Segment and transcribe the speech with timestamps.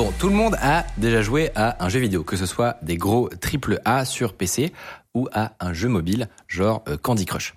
[0.00, 2.96] Bon, tout le monde a déjà joué à un jeu vidéo, que ce soit des
[2.96, 4.72] gros triple A sur PC
[5.12, 7.54] ou à un jeu mobile genre euh, Candy Crush.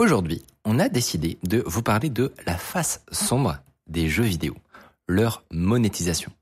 [0.00, 4.56] Aujourd'hui, on a décidé de vous parler de la face sombre des jeux vidéo,
[5.06, 6.32] leur monétisation.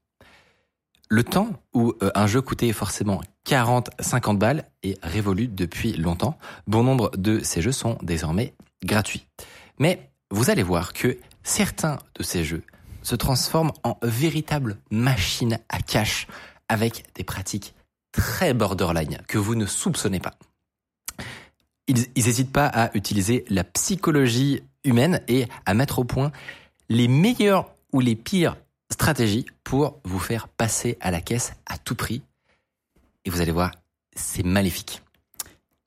[1.11, 6.39] Le temps où euh, un jeu coûtait forcément 40, 50 balles est révolu depuis longtemps.
[6.67, 8.55] Bon nombre de ces jeux sont désormais
[8.87, 9.27] gratuits.
[9.79, 12.63] Mais vous allez voir que certains de ces jeux
[13.07, 16.27] se transforment en véritables machines à cash
[16.69, 17.73] avec des pratiques
[18.11, 20.35] très borderline que vous ne soupçonnez pas.
[21.87, 26.33] Ils n'hésitent pas à utiliser la psychologie humaine et à mettre au point
[26.89, 28.57] les meilleures ou les pires
[28.91, 32.23] stratégies pour vous faire passer à la caisse à tout prix.
[33.25, 33.71] Et vous allez voir,
[34.17, 35.01] c'est maléfique.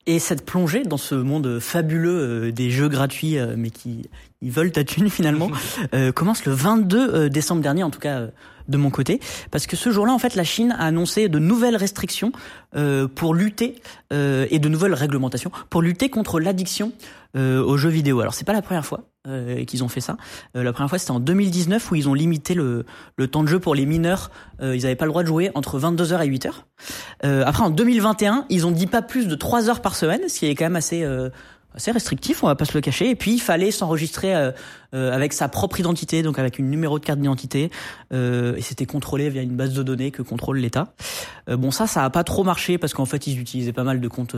[0.06, 4.10] Et cette plongée dans ce monde fabuleux euh, des jeux gratuits, euh, mais qui
[4.42, 5.52] ils veulent ta thune finalement,
[5.94, 8.28] euh, commence le 22 décembre dernier, en tout cas
[8.68, 9.20] de mon côté,
[9.52, 12.32] parce que ce jour-là, en fait, la Chine a annoncé de nouvelles restrictions
[13.16, 16.92] pour lutter et de nouvelles réglementations pour lutter contre l'addiction
[17.36, 18.20] aux jeux vidéo.
[18.20, 20.16] Alors c'est pas la première fois euh, qu'ils ont fait ça.
[20.56, 22.86] Euh, la première fois, c'était en 2019 où ils ont limité le,
[23.18, 24.32] le temps de jeu pour les mineurs.
[24.62, 27.44] Euh, ils n'avaient pas le droit de jouer entre 22h et 8h.
[27.46, 30.46] après, en 2021, ils ont dit pas plus de 3 heures par semaine, ce qui
[30.46, 31.06] est quand même assez
[31.76, 33.10] assez restrictif, on va pas se le cacher.
[33.10, 34.34] Et puis il fallait s'enregistrer
[34.94, 37.72] avec sa propre identité, donc avec une numéro de carte d'identité,
[38.12, 40.94] et c'était contrôlé via une base de données que contrôle l'État.
[41.48, 44.08] bon, ça, ça a pas trop marché parce qu'en fait, ils utilisaient pas mal de
[44.08, 44.36] comptes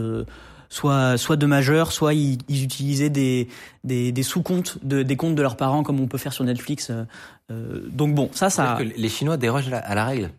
[0.72, 3.50] soit soit de majeurs, soit ils, utilisaient des
[3.84, 6.90] des, des sous-comptes de, des comptes de leurs parents comme on peut faire sur Netflix.
[6.90, 7.04] Euh,
[7.52, 8.78] euh donc bon, ça ça.
[8.80, 10.32] Que les Chinois dérogent à la règle?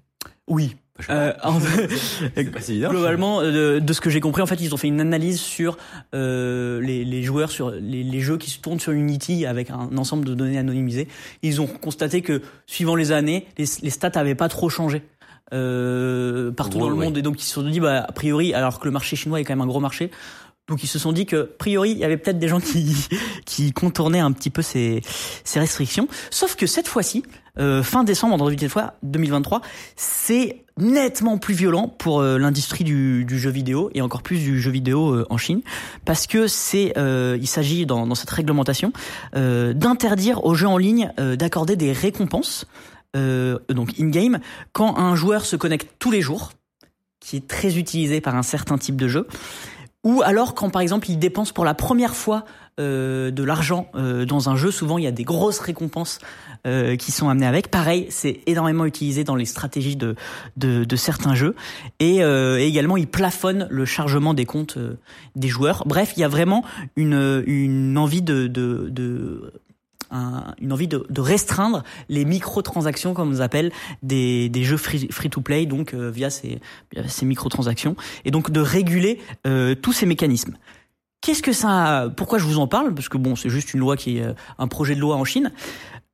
[0.48, 0.74] Oui.
[1.10, 1.32] Euh,
[2.52, 5.00] pas évident, globalement, euh, de, ce que j'ai compris, en fait, ils ont fait une
[5.00, 5.78] analyse sur
[6.14, 9.96] euh, les, les, joueurs, sur les, les, jeux qui se tournent sur Unity avec un
[9.96, 11.08] ensemble de données anonymisées.
[11.42, 15.02] Ils ont constaté que, suivant les années, les, les stats avaient pas trop changé
[15.52, 18.78] euh, partout dans le monde et donc ils se sont dit bah a priori alors
[18.78, 20.10] que le marché chinois est quand même un gros marché
[20.68, 22.94] donc ils se sont dit que, a priori, il y avait peut-être des gens qui,
[23.44, 25.02] qui contournaient un petit peu ces,
[25.44, 26.06] ces restrictions.
[26.30, 27.24] Sauf que cette fois-ci,
[27.58, 28.48] euh, fin décembre, en
[29.02, 29.60] 2023,
[29.96, 34.60] c'est nettement plus violent pour euh, l'industrie du, du, jeu vidéo et encore plus du
[34.60, 35.60] jeu vidéo euh, en Chine,
[36.04, 38.92] parce que c'est, euh, il s'agit dans, dans, cette réglementation
[39.34, 42.66] d'interdire aux jeux en ligne d'accorder des récompenses
[43.16, 44.38] euh, donc in-game,
[44.72, 46.52] quand un joueur se connecte tous les jours,
[47.20, 49.26] qui est très utilisé par un certain type de jeu,
[50.04, 52.44] ou alors quand par exemple il dépense pour la première fois
[52.80, 56.18] euh, de l'argent euh, dans un jeu, souvent il y a des grosses récompenses
[56.66, 57.68] euh, qui sont amenées avec.
[57.70, 60.16] Pareil, c'est énormément utilisé dans les stratégies de,
[60.56, 61.54] de, de certains jeux.
[62.00, 64.94] Et, euh, également, il plafonne le chargement des comptes euh,
[65.36, 65.82] des joueurs.
[65.86, 66.64] Bref, il y a vraiment
[66.96, 69.52] une, une envie de, de, de
[70.12, 76.30] une envie de, restreindre les microtransactions, comme on appelle, des, jeux free-to-play, donc euh, via
[76.30, 76.60] ces,
[77.06, 80.56] ces microtransactions, et donc de réguler euh, tous ces mécanismes.
[81.20, 82.94] Qu'est-ce que ça Pourquoi je vous en parle?
[82.94, 85.24] Parce que bon, c'est juste une loi qui est euh, un projet de loi en
[85.24, 85.52] Chine.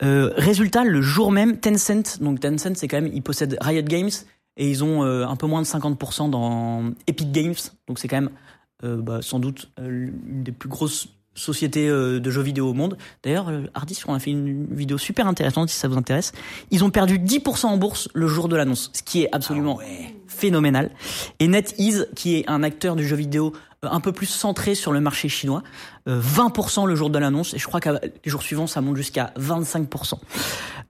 [0.00, 4.10] Résultat, le jour même, Tencent, donc Tencent, c'est quand même, ils possèdent Riot Games
[4.56, 7.56] et ils ont un peu moins de 50% dans Epic Games,
[7.88, 11.08] donc c'est quand même bah, sans doute une des plus grosses
[11.38, 12.97] société euh, de jeux vidéo au monde.
[13.22, 16.32] D'ailleurs, euh, Hardis, on a fait une vidéo super intéressante si ça vous intéresse.
[16.71, 19.87] Ils ont perdu 10% en bourse le jour de l'annonce, ce qui est absolument ah
[20.26, 20.91] phénoménal.
[21.41, 23.53] Et NetEase, qui est un acteur du jeu vidéo
[23.84, 25.62] euh, un peu plus centré sur le marché chinois,
[26.06, 29.32] 20% le jour de l'annonce, et je crois que les jours suivants, ça monte jusqu'à
[29.38, 30.14] 25%.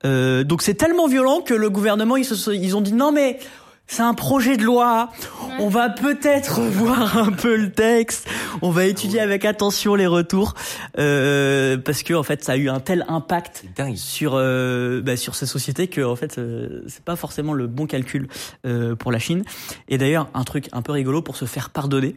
[0.04, 3.38] Euh, donc c'est tellement violent que le gouvernement, ils, se, ils ont dit non mais
[3.88, 5.10] c'est un projet de loi.
[5.58, 8.28] On va peut-être voir un peu le texte.
[8.62, 10.54] On va étudier avec attention les retours
[10.98, 13.64] euh, parce que en fait, ça a eu un tel impact
[13.96, 17.86] sur euh, bah, sur ces sociétés que en fait, euh, c'est pas forcément le bon
[17.86, 18.28] calcul
[18.66, 19.42] euh, pour la Chine.
[19.88, 22.14] Et d'ailleurs, un truc un peu rigolo pour se faire pardonner,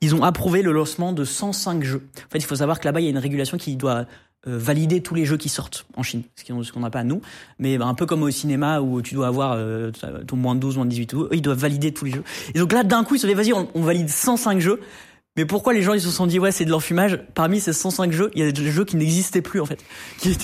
[0.00, 2.08] ils ont approuvé le lancement de 105 jeux.
[2.16, 4.06] En fait, il faut savoir que là-bas, il y a une régulation qui doit
[4.46, 7.20] valider tous les jeux qui sortent en Chine, ce qu'on n'a pas à nous.
[7.58, 9.90] Mais bah, un peu comme au cinéma où tu dois avoir euh,
[10.26, 12.24] ton moins de 12, moins de 18, eux, ils doivent valider tous les jeux.
[12.54, 14.80] Et donc là, d'un coup, ils se disent, vas-y, on, valide 105 jeux.
[15.36, 17.20] mais pourquoi les gens ils se sont dit ouais c'est de l'enfumage?
[17.34, 19.84] Parmi ces 105 jeux, il y a des jeux qui n'existaient plus en fait.
[20.18, 20.34] Qui,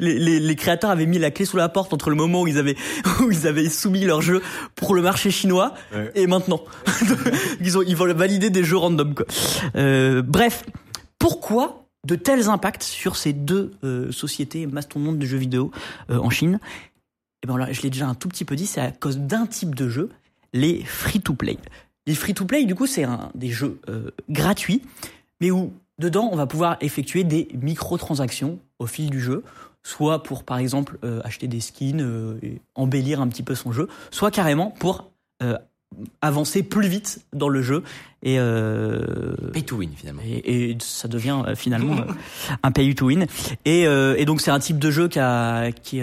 [0.00, 2.58] les, les, créateurs avaient mis la clé sous la porte entre le moment où ils
[2.58, 2.76] avaient
[3.20, 4.40] où ils avaient soumis leur jeu
[4.76, 5.74] pour le marché chinois
[6.14, 6.62] et maintenant.
[7.60, 9.26] ils ont ils vont valider des jeux random quoi.
[9.76, 10.64] Euh, bref,
[11.18, 15.70] pourquoi de tels impacts sur ces deux euh, sociétés mastodontes de jeux vidéo
[16.10, 18.66] euh, en Chine Et eh ben là, je l'ai déjà un tout petit peu dit,
[18.66, 20.10] c'est à cause d'un type de jeu,
[20.52, 21.58] les free-to-play.
[22.06, 24.82] Les free-to-play, du coup, c'est des jeux euh, gratuits,
[25.40, 29.42] mais où dedans, on va pouvoir effectuer des microtransactions au fil du jeu,
[29.82, 34.30] soit pour, par exemple, acheter des skins, et embellir un petit peu son jeu, soit
[34.30, 35.10] carrément pour
[36.20, 37.82] avancer plus vite dans le jeu
[38.22, 38.38] et
[39.52, 41.96] pay to win finalement et, ça devient finalement
[42.62, 43.26] un pay to win
[43.66, 46.00] et, et donc c'est un type de jeu qui a qui,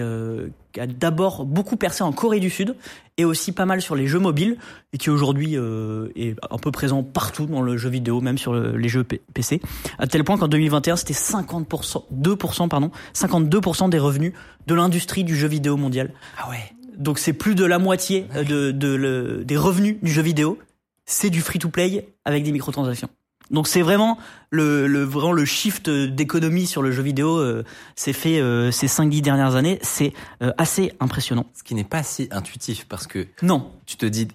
[0.72, 2.76] qui a d'abord beaucoup percé en Corée du Sud
[3.18, 4.56] et aussi pas mal sur les jeux mobiles
[4.92, 8.54] et qui aujourd'hui euh, est un peu présent partout dans le jeu vidéo, même sur
[8.54, 9.60] les jeux PC,
[9.98, 14.32] à tel point qu'en 2021 c'était 50%, 2% pardon, 52% des revenus
[14.66, 16.12] de l'industrie du jeu vidéo mondial.
[16.38, 16.72] Ah ouais.
[16.96, 20.58] Donc c'est plus de la moitié de, de, des revenus du jeu vidéo,
[21.06, 23.08] c'est du free-to-play avec des microtransactions.
[23.50, 24.18] Donc c'est vraiment
[24.50, 27.64] le, le vraiment le shift d'économie sur le jeu vidéo euh,
[27.96, 31.46] s'est fait euh, ces 5 10 dernières années, c'est euh, assez impressionnant.
[31.54, 33.70] Ce qui n'est pas si intuitif parce que Non.
[33.84, 34.28] Tu te dis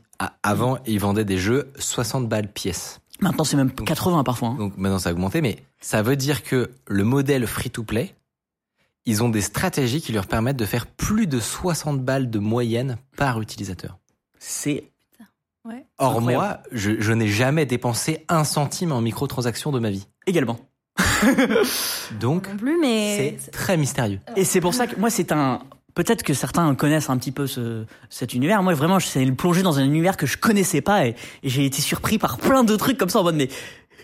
[0.44, 3.00] avant ils vendaient des jeux 60 balles pièce.
[3.20, 4.50] Maintenant c'est même 80 parfois.
[4.50, 4.56] Hein.
[4.58, 8.14] Donc maintenant ça a augmenté mais ça veut dire que le modèle free to play
[9.08, 12.98] ils ont des stratégies qui leur permettent de faire plus de 60 balles de moyenne
[13.16, 13.98] par utilisateur.
[14.38, 14.92] C'est
[15.98, 20.08] Or moi, je, n'ai jamais dépensé un centime en microtransactions de ma vie.
[20.26, 20.60] Également.
[22.20, 24.20] Donc, c'est très mystérieux.
[24.36, 25.60] Et c'est pour ça que moi, c'est un.
[25.94, 28.62] Peut-être que certains connaissent un petit peu ce, cet univers.
[28.62, 31.82] Moi, vraiment, c'est une plongée dans un univers que je connaissais pas et, j'ai été
[31.82, 33.50] surpris par plein de trucs comme ça en mode mais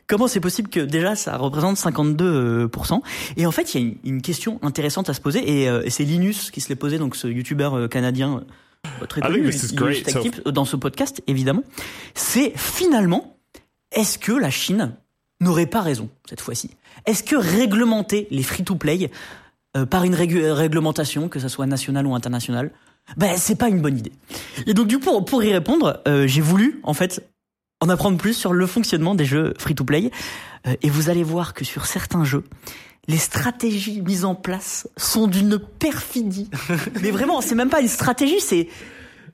[0.08, 3.02] comment c'est possible que déjà ça représente 52%
[3.38, 5.90] Et en fait, il y a une, question intéressante à se poser et, euh, et
[5.90, 8.44] c'est Linus qui se l'est posé, donc ce youtubeur euh, canadien
[9.08, 9.52] très connu,
[10.46, 11.64] dans ce podcast, évidemment,
[12.14, 13.38] c'est finalement,
[13.92, 14.94] est-ce que la Chine
[15.40, 16.72] n'aurait pas raison cette fois-ci?
[17.06, 19.10] Est-ce que réglementer les free-to-play
[19.76, 22.72] euh, par une réglementation, que ce soit nationale ou internationale,
[23.18, 24.14] ben c'est pas une bonne idée?
[24.68, 27.28] Et donc du coup, pour y répondre, euh, j'ai voulu en fait
[27.84, 30.10] en apprendre plus sur le fonctionnement des jeux free-to-play,
[30.68, 32.46] euh, et vous allez voir que sur certains jeux,
[33.10, 36.50] les stratégies mises en place sont d'une perfidie.
[37.02, 38.70] Mais vraiment, c'est même pas une stratégie, c'est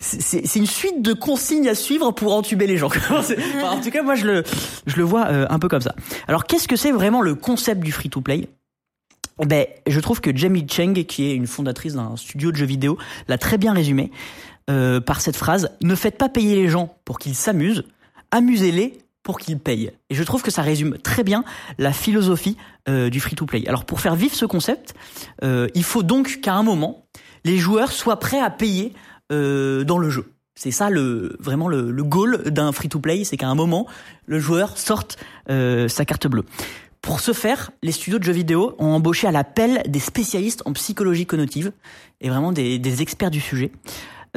[0.02, 2.88] c'est une suite de consignes à suivre pour entuber les gens.
[3.64, 4.44] en tout cas, moi, je le,
[4.88, 5.94] je le vois euh, un peu comme ça.
[6.30, 8.48] Alors, qu'est-ce que c'est vraiment le concept du free-to-play?
[9.46, 12.98] Ben, je trouve que Jamie Cheng, qui est une fondatrice d'un studio de jeux vidéo,
[13.28, 14.10] l'a très bien résumé
[14.70, 17.84] euh, par cette phrase Ne faites pas payer les gens pour qu'ils s'amusent,
[18.32, 19.92] amusez-les pour qu'ils payent.
[20.10, 21.44] Et je trouve que ça résume très bien
[21.78, 23.68] la philosophie euh, du free-to-play.
[23.68, 24.96] Alors pour faire vivre ce concept,
[25.44, 27.06] euh, il faut donc qu'à un moment,
[27.44, 28.94] les joueurs soient prêts à payer
[29.32, 30.34] euh, dans le jeu.
[30.56, 33.88] C'est ça le vraiment le, goal d'un free-to-play, c'est qu'à un moment,
[34.26, 35.18] le joueur sorte
[35.48, 36.44] sa carte bleue.
[37.02, 40.74] Pour ce faire, les studios de jeux vidéo ont embauché à l'appel des spécialistes en
[40.74, 41.72] psychologie cognitive
[42.20, 43.72] et vraiment des experts du sujet.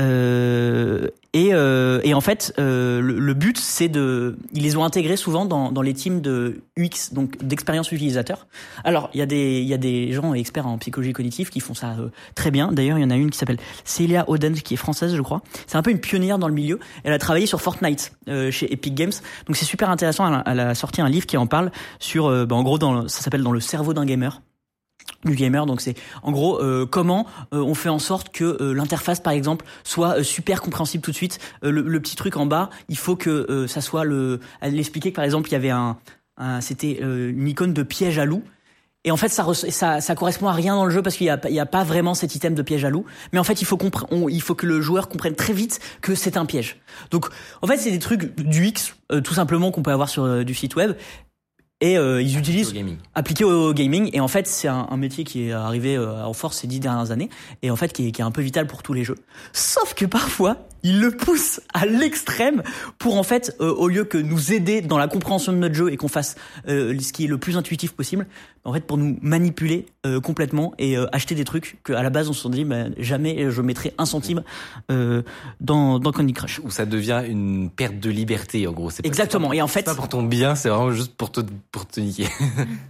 [0.01, 5.17] Euh, et, euh, et, en fait, euh, le, but, c'est de, ils les ont intégrés
[5.17, 8.47] souvent dans, dans les teams de UX, donc d'expérience utilisateur.
[8.85, 11.61] Alors, il y a des, il y a des gens experts en psychologie cognitive qui
[11.61, 12.71] font ça euh, très bien.
[12.71, 15.41] D'ailleurs, il y en a une qui s'appelle Celia Oden, qui est française, je crois.
[15.67, 16.79] C'est un peu une pionnière dans le milieu.
[17.03, 18.13] Elle a travaillé sur Fortnite
[18.51, 19.13] chez Epic Games,
[19.47, 20.29] donc c'est super intéressant.
[20.29, 23.09] Elle a, elle a, sorti un livre qui en parle sur, bah, en gros, dans,
[23.09, 24.41] ça s'appelle dans le cerveau d'un gamer
[25.25, 25.67] du gamer.
[25.67, 29.33] Donc c'est en gros euh, comment euh, on fait en sorte que euh, l'interface par
[29.33, 31.39] exemple soit super compréhensible tout de suite.
[31.63, 34.41] Le, petit truc en bas, il faut que ça soit le.
[34.61, 35.97] Elle expliquait que par exemple il y avait un,
[36.61, 38.43] c'était une icône de piège à loup.
[39.05, 41.31] Et en fait, ça, ça, ça correspond à rien dans le jeu parce qu'il n'y
[41.31, 43.05] a, il y a pas vraiment cet item de piège à loup.
[43.33, 43.77] Mais en fait, il faut,
[44.29, 46.81] il faut que le joueur comprenne très vite que c'est un piège.
[47.11, 47.27] Donc,
[47.63, 50.77] en fait, c'est des trucs du X, tout simplement, qu'on peut avoir sur du site
[50.77, 50.95] web
[51.83, 52.73] et euh, ils utilisent
[53.15, 54.09] appliqué au gaming.
[54.15, 56.81] Et en fait c'est un, un, métier qui est arrivé euh, en force ces dix
[56.81, 57.29] dernières années.
[57.61, 59.19] Et en fait qui est, qui est un peu vital pour tous les jeux.
[59.53, 62.63] Sauf que parfois ils le poussent à l'extrême
[62.99, 65.93] pour en fait euh, au lieu que nous aider dans la compréhension de notre jeu
[65.93, 66.37] et qu'on fasse
[66.67, 68.27] ce qui est le plus intuitif possible
[68.65, 69.87] en fait pour nous manipuler
[70.23, 73.61] complètement et acheter des trucs que à la base on se dit bah, jamais je
[73.61, 74.43] mettrai un centime
[74.89, 79.63] dans dans Candy Crush où ça devient une perte de liberté en gros exactement et
[79.63, 82.29] en fait pas pour ton bien c'est vraiment juste pour te pour te niquer.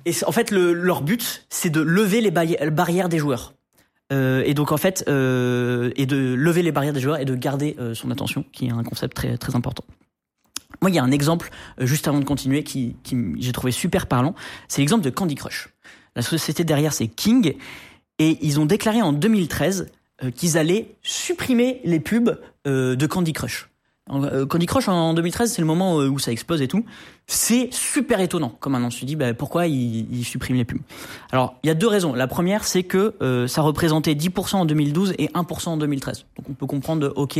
[0.06, 3.54] et en fait, le, leur but, c'est de lever les barrières des joueurs.
[4.12, 7.35] Euh, et donc en fait, euh, et de lever les barrières des joueurs et de
[7.35, 9.85] garder euh, son attention, qui est un concept très très important.
[10.81, 14.09] Moi, il y a un exemple, juste avant de continuer, qui, qui j'ai trouvé super
[14.09, 14.35] parlant.
[14.66, 15.69] C'est l'exemple de Candy Crush.
[16.16, 17.54] La société derrière, c'est King.
[18.19, 19.90] Et ils ont déclaré en 2013
[20.35, 23.69] qu'ils allaient supprimer les pubs de Candy Crush.
[24.11, 26.85] Euh, Candy Crush en 2013, c'est le moment euh, où ça explose et tout.
[27.26, 28.56] C'est super étonnant.
[28.61, 30.80] Comme un an, se dit bah, pourquoi ils, suppriment les pubs?
[31.30, 32.12] Alors il y a deux raisons.
[32.12, 36.26] La première, c'est que euh, ça représentait 10% en 2012 et 1% en 2013.
[36.37, 37.38] Donc on peut comprendre, ok,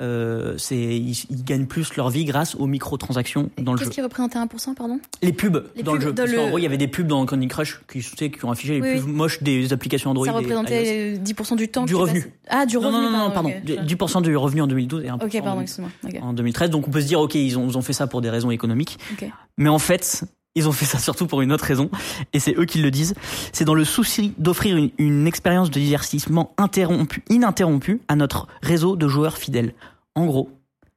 [0.00, 3.84] euh, c'est ils, gagnent plus leur vie grâce aux microtransactions dans le jeu.
[3.84, 4.98] Qu'est-ce qui représentait 1% pardon?
[5.22, 6.12] Les pubs dans le jeu.
[6.12, 8.80] Parce En gros, il y avait des pubs dans Candy Crush qui, qui ont affiché
[8.80, 10.26] les plus moches des applications Android.
[10.26, 11.84] Ça représentait 10% du temps.
[11.84, 12.32] Du revenu.
[12.48, 12.92] Ah, du revenu.
[12.92, 13.50] Non, non, non, pardon.
[13.50, 15.90] 10% du revenu en 2012 et 1% Ok, pardon, excuse-moi.
[16.22, 16.70] en 2013.
[16.70, 18.50] Donc on peut se dire, ok, ils ont, ils ont fait ça pour des raisons
[18.50, 18.98] économiques.
[19.12, 19.30] Okay.
[19.58, 20.24] Mais en fait,
[20.54, 21.90] ils ont fait ça surtout pour une autre raison,
[22.32, 23.14] et c'est eux qui le disent.
[23.52, 28.96] C'est dans le souci d'offrir une, une, expérience de divertissement interrompue, ininterrompue à notre réseau
[28.96, 29.74] de joueurs fidèles.
[30.14, 30.50] En gros,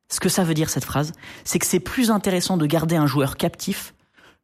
[0.10, 1.12] ce que ça veut dire cette phrase,
[1.44, 3.94] c'est que c'est plus intéressant de garder un joueur captif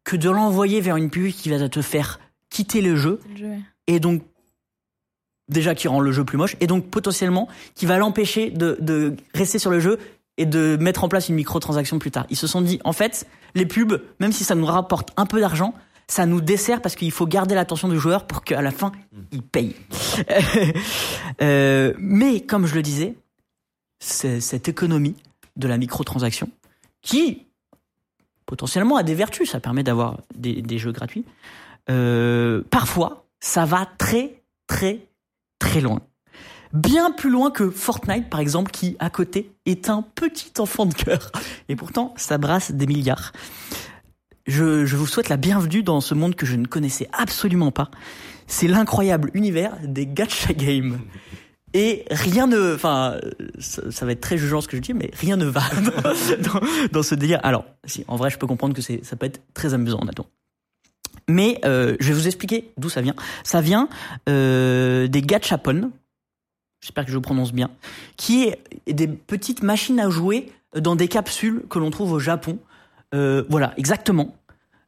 [0.03, 3.19] que de l'envoyer vers une pub qui va te faire quitter le jeu,
[3.87, 4.23] et donc
[5.49, 9.15] déjà qui rend le jeu plus moche, et donc potentiellement qui va l'empêcher de, de
[9.33, 9.99] rester sur le jeu
[10.37, 12.25] et de mettre en place une microtransaction plus tard.
[12.29, 15.39] Ils se sont dit, en fait, les pubs, même si ça nous rapporte un peu
[15.39, 15.73] d'argent,
[16.07, 18.91] ça nous dessert parce qu'il faut garder l'attention du joueur pour qu'à la fin,
[19.31, 19.75] il paye.
[21.41, 23.15] euh, mais comme je le disais,
[23.99, 25.15] cette économie
[25.55, 26.49] de la microtransaction
[27.01, 27.45] qui
[28.45, 29.51] potentiellement a des vertus.
[29.51, 31.25] Ça permet d'avoir des, des, jeux gratuits.
[31.89, 34.99] Euh, parfois, ça va très très
[35.59, 36.01] très loin.
[36.73, 40.93] Bien plus loin que Fortnite, par exemple, qui, à côté, est un petit enfant de
[40.93, 41.31] cœur.
[41.69, 43.31] Et pourtant, ça brasse des milliards.
[44.47, 47.91] Je, je vous souhaite la bienvenue dans ce monde que je ne connaissais absolument pas.
[48.47, 50.99] C'est l'incroyable univers des gacha games.
[51.75, 53.19] Et rien ne, enfin,
[53.59, 55.61] ça, va être très jugeant ce que je dis, mais rien ne va
[56.39, 56.59] dans,
[56.91, 57.39] dans, ce délire.
[57.43, 60.25] Alors, si, en vrai, je peux comprendre que c'est, ça peut être très amusant, Nathan.
[61.29, 63.15] Mais euh, je vais vous expliquer d'où ça vient.
[63.43, 63.87] Ça vient
[64.29, 65.91] euh, des gachapon,
[66.83, 67.69] j'espère que je prononce bien,
[68.17, 72.59] qui est des petites machines à jouer dans des capsules que l'on trouve au Japon.
[73.15, 74.35] Euh, voilà, exactement.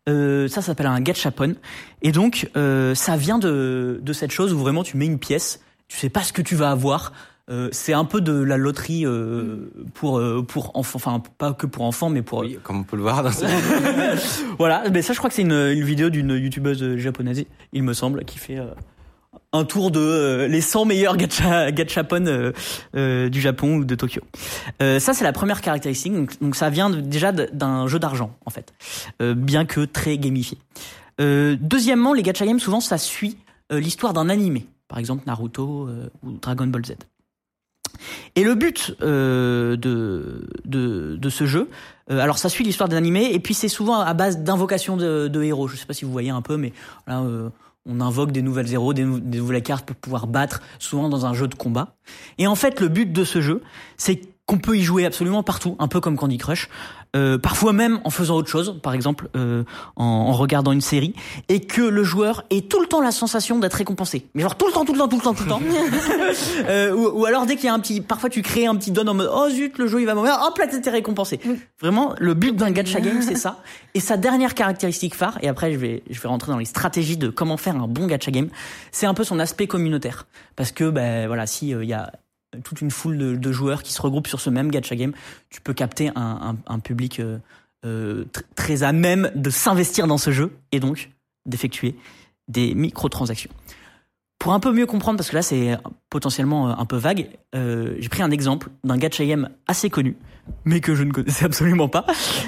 [0.10, 1.56] Euh, ça s'appelle un gachapon.
[2.02, 5.62] Et donc, euh, ça vient de, de cette chose où vraiment tu mets une pièce
[5.88, 7.14] tu sais pas ce que tu vas avoir.
[7.72, 9.06] C'est un peu de la loterie
[9.94, 12.40] pour pour enfants, enfin pas que pour enfants, mais pour.
[12.40, 13.46] Oui, comme on peut le voir dans ce...
[14.58, 17.94] voilà, mais ça, je crois que c'est une, une vidéo d'une youtubeuse japonaise, il me
[17.94, 18.58] semble, qui fait
[19.58, 22.52] un tour de les 100 meilleurs gacha, gachapon
[22.94, 24.22] du Japon ou de Tokyo.
[24.80, 26.14] ça, c'est la première caractéristique.
[26.42, 28.74] Donc, ça vient déjà d'un jeu d'argent, en fait,
[29.20, 30.58] bien que très gamifié.
[31.20, 33.38] deuxièmement, les gacha games, souvent, ça suit
[33.72, 36.94] l'histoire d'un animé par exemple Naruto euh, ou Dragon Ball Z.
[38.36, 41.70] Et le but euh, de, de, ce jeu,
[42.12, 45.44] euh, alors ça suit l'histoire des animés, et puis c'est souvent à base d'invocation de,
[45.44, 45.68] héros.
[45.68, 46.74] Je sais pas si vous voyez un peu, mais
[47.08, 47.50] là, euh,
[47.86, 51.34] on invoque des nouvelles héros, des, des, nouvelles cartes pour pouvoir battre, souvent dans un
[51.34, 51.96] jeu de combat.
[52.38, 53.62] Et en fait, le but de ce jeu,
[53.98, 56.70] c'est qu'on peut y jouer absolument partout, un peu comme Candy Crush,
[57.16, 59.64] euh, parfois même en faisant autre chose, par exemple euh,
[59.96, 61.14] en, en, regardant une série,
[61.48, 64.28] et que le joueur ait tout le temps la sensation d'être récompensé.
[64.36, 65.62] Mais genre tout le temps, tout le temps, tout le temps, tout le temps.
[66.70, 68.92] euh, ou, ou, alors dès qu'il y a un petit, parfois tu crées un petit
[68.92, 71.40] don en mode oh zut le jeu il va mourir, hop là t'es récompensé.
[71.80, 73.60] Vraiment le but d'un gacha game c'est ça.
[73.94, 77.16] Et sa dernière caractéristique phare, et après je vais je vais rentrer dans les stratégies
[77.16, 78.50] de comment faire un bon gacha game,
[78.92, 82.12] c'est un peu son aspect communautaire, parce que ben voilà si il y a
[82.64, 85.14] toute une foule de, joueurs qui se regroupent sur ce même gacha game,
[85.50, 87.38] tu peux capter un, public euh,
[87.86, 91.12] euh, très à même de s'investir dans ce jeu et donc
[91.46, 91.96] d'effectuer
[92.48, 93.52] des microtransactions.
[94.40, 95.78] Pour un peu mieux comprendre, parce que là c'est
[96.10, 100.18] potentiellement euh, un peu vague, j'ai pris un exemple d'un gacha game assez connu,
[100.66, 102.06] mais que je ne connaissais absolument pas,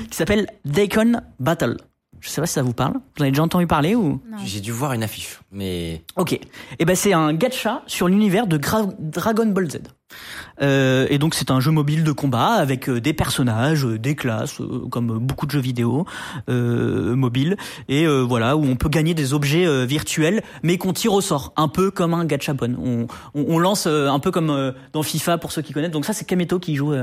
[0.09, 1.77] qui s'appelle Daikon Battle.
[2.19, 2.93] Je sais pas si ça vous parle.
[3.15, 4.21] Vous avez déjà entendu parler ou?
[4.43, 6.03] J'ai dû voir une affiche, mais.
[6.15, 6.33] Ok.
[6.33, 6.41] Et
[6.79, 9.79] eh ben c'est un gacha sur l'univers de Gra Dragon Ball Z.
[10.61, 14.15] Euh, et donc c'est un jeu mobile de combat avec euh, des personnages, euh, des
[14.15, 16.05] classes, euh, comme beaucoup de jeux vidéo
[16.49, 17.57] euh, mobiles.
[17.89, 21.67] Et voilà où on peut gagner des objets virtuels, mais qu'on tire au sort, un
[21.67, 22.75] peu comme un gachapon.
[22.81, 25.91] On, on, on lance un peu comme dans FIFA pour ceux qui connaissent.
[25.91, 26.93] Donc ça c'est Kameto qui joue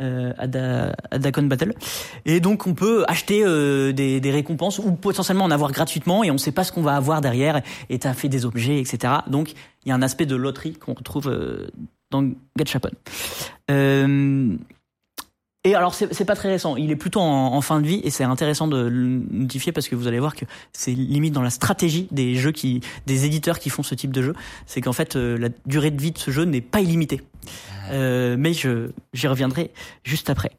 [0.00, 1.74] euh, à, da, à Dakon Battle.
[2.24, 6.34] Et donc on peut acheter euh, des, récompenses ou potentiellement en avoir gratuitement et on
[6.34, 9.14] ne sait pas ce qu'on va avoir derrière et t'as fait des objets, etc.
[9.26, 9.52] Donc
[9.84, 11.68] il y a un aspect de loterie qu'on retrouve euh,
[12.10, 12.90] dans Gachapon.
[13.70, 14.56] Euh,
[15.68, 18.24] Et alors c'est pas très récent, il est plutôt en, fin de vie et c'est
[18.24, 22.08] intéressant de le notifier parce que vous allez voir que c'est limite dans la stratégie
[22.10, 24.32] des jeux qui, des éditeurs qui font ce type de jeu,
[24.64, 27.20] c'est qu'en fait euh, la durée de vie de ce jeu n'est pas illimitée.
[27.70, 27.92] Ah.
[27.92, 29.70] Euh, mais je j'y reviendrai
[30.04, 30.52] juste après.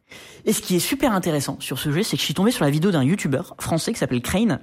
[0.45, 2.63] Et ce qui est super intéressant sur ce jeu, c'est que je suis tombé sur
[2.63, 4.59] la vidéo d'un YouTuber français qui s'appelle Crane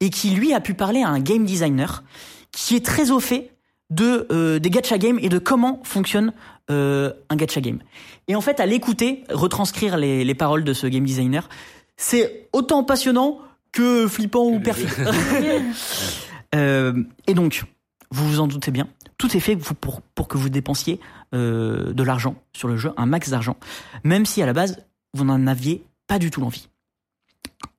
[0.00, 2.04] et qui lui a pu parler à un game designer
[2.52, 3.50] qui est très au fait
[3.90, 6.32] de euh, des gacha games et de comment fonctionne
[6.70, 7.80] euh, un gacha game.
[8.28, 11.48] Et en fait, à l'écouter, retranscrire les, les paroles de ce game designer,
[11.96, 13.40] c'est autant passionnant
[13.72, 14.88] que flippant ou perfide.
[16.54, 17.64] euh, et donc,
[18.10, 21.00] vous vous en doutez bien, tout est fait pour, pour que vous dépensiez
[21.34, 23.56] euh, de l'argent sur le jeu, un max d'argent,
[24.04, 26.68] même si à la base, vous n'en aviez pas du tout l'envie.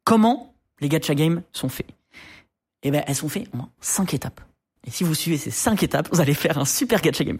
[0.03, 1.87] Comment les gacha games sont faits?
[2.83, 4.41] Eh ben, elles sont faites en cinq étapes.
[4.87, 7.37] Et si vous suivez ces cinq étapes, vous allez faire un super gacha game.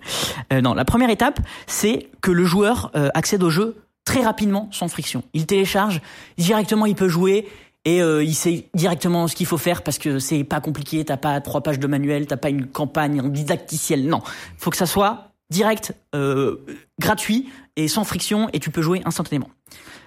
[0.53, 4.69] Euh, non, la première étape, c'est que le joueur euh, accède au jeu très rapidement,
[4.71, 5.23] sans friction.
[5.33, 6.01] Il télécharge,
[6.37, 7.47] directement il peut jouer,
[7.83, 11.17] et euh, il sait directement ce qu'il faut faire parce que c'est pas compliqué, t'as
[11.17, 14.21] pas trois pages de manuel, t'as pas une campagne didacticielle, non.
[14.57, 16.57] Faut que ça soit direct, euh,
[16.99, 19.49] gratuit et sans friction, et tu peux jouer instantanément.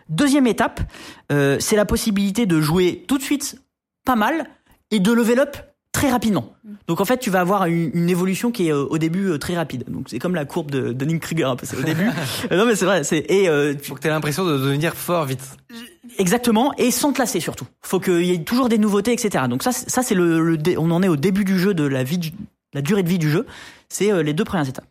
[0.08, 0.80] Deuxième étape,
[1.32, 3.60] euh, c'est la possibilité de jouer tout de suite
[4.04, 4.48] pas mal
[4.90, 5.56] et de level up
[5.94, 6.52] très rapidement.
[6.88, 9.54] Donc en fait, tu vas avoir une, évolution qui est euh, au début euh, très
[9.54, 9.84] rapide.
[9.88, 11.64] Donc c'est comme la courbe de Dunning Kruger un peu.
[11.64, 12.10] C'est au début.
[12.50, 13.04] Euh, non mais c'est vrai.
[13.04, 15.40] C'est et euh, faut que tu aies l'impression de devenir fort vite.
[16.18, 17.66] Exactement et sans te lasser surtout.
[17.80, 19.44] Faut qu'il y ait toujours des nouveautés, etc.
[19.48, 22.34] Donc ça, ça c'est le, on en est au début du jeu de la vie,
[22.72, 23.46] la durée de vie du jeu.
[23.88, 24.86] C'est les deux premières étapes.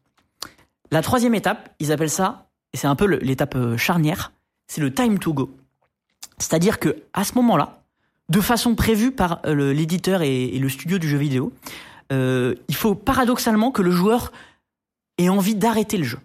[0.89, 4.31] La troisième étape, ils appellent ça, et c'est un peu l'étape charnière,
[4.67, 5.51] c'est le time to go.
[6.37, 7.82] C'est-à-dire que à ce moment-là,
[8.29, 11.53] de façon prévue par euh, l'éditeur et, le studio du jeu vidéo,
[12.11, 14.31] euh, il faut paradoxalement que le joueur
[15.17, 16.19] ait envie d'arrêter le jeu.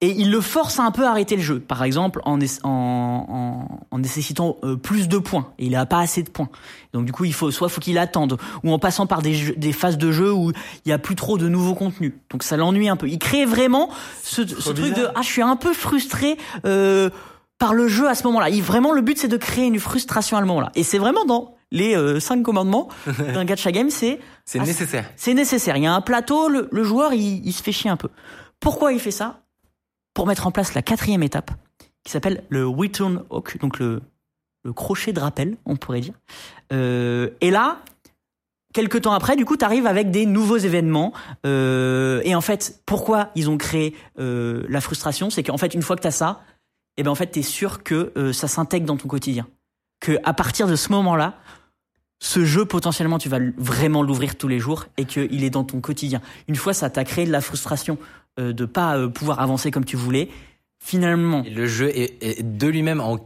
[0.00, 3.98] Et il le force à un peu à arrêter le jeu, par exemple en, en,
[3.98, 5.52] nécessitant euh, plus de points.
[5.58, 6.48] Et il n'a pas assez de points.
[6.92, 9.72] Donc du coup, il faut soit faut qu'il attende, ou en passant par des, des
[9.72, 10.52] phases de jeu où
[10.84, 12.12] il y a plus trop de nouveaux contenus.
[12.30, 13.08] Donc ça l'ennuie un peu.
[13.08, 13.90] Il crée vraiment
[14.22, 16.36] ce, ce truc de ah je suis un peu frustré.
[16.64, 17.10] Euh,
[17.58, 18.48] par le jeu à ce moment-là.
[18.60, 20.70] Vraiment, le but, c'est de créer une frustration à ce moment-là.
[20.74, 22.88] Et c'est vraiment dans les euh, cinq commandements
[23.18, 24.20] d'un gacha game, c'est...
[24.44, 25.04] C'est nécessaire.
[25.16, 25.76] C'est nécessaire.
[25.76, 28.08] Il y a un plateau, le, joueur, il, se fait chier un peu.
[28.60, 29.40] Pourquoi il fait ça?
[30.14, 31.50] Pour mettre en place la quatrième étape,
[32.04, 34.00] qui s'appelle le return hook, donc le,
[34.64, 36.14] le crochet de rappel, on pourrait dire.
[36.72, 37.78] Euh, et là,
[38.72, 41.12] quelques temps après, du coup, tu arrives avec des nouveaux événements.
[41.46, 45.30] Euh, et en fait, pourquoi ils ont créé euh, la frustration?
[45.30, 46.40] C'est qu'en fait, une fois que tu as ça,
[46.98, 49.46] et eh ben en fait, tu es sûr que euh, ça s'intègre dans ton quotidien.
[50.00, 51.38] Que à partir de ce moment-là,
[52.18, 55.80] ce jeu potentiellement tu vas vraiment l'ouvrir tous les jours et qu'il est dans ton
[55.80, 56.20] quotidien.
[56.48, 57.98] Une fois ça t'a créé de la frustration
[58.40, 60.28] euh, de pas euh, pouvoir avancer comme tu voulais.
[60.84, 63.24] Finalement, le jeu est, de lui-même en,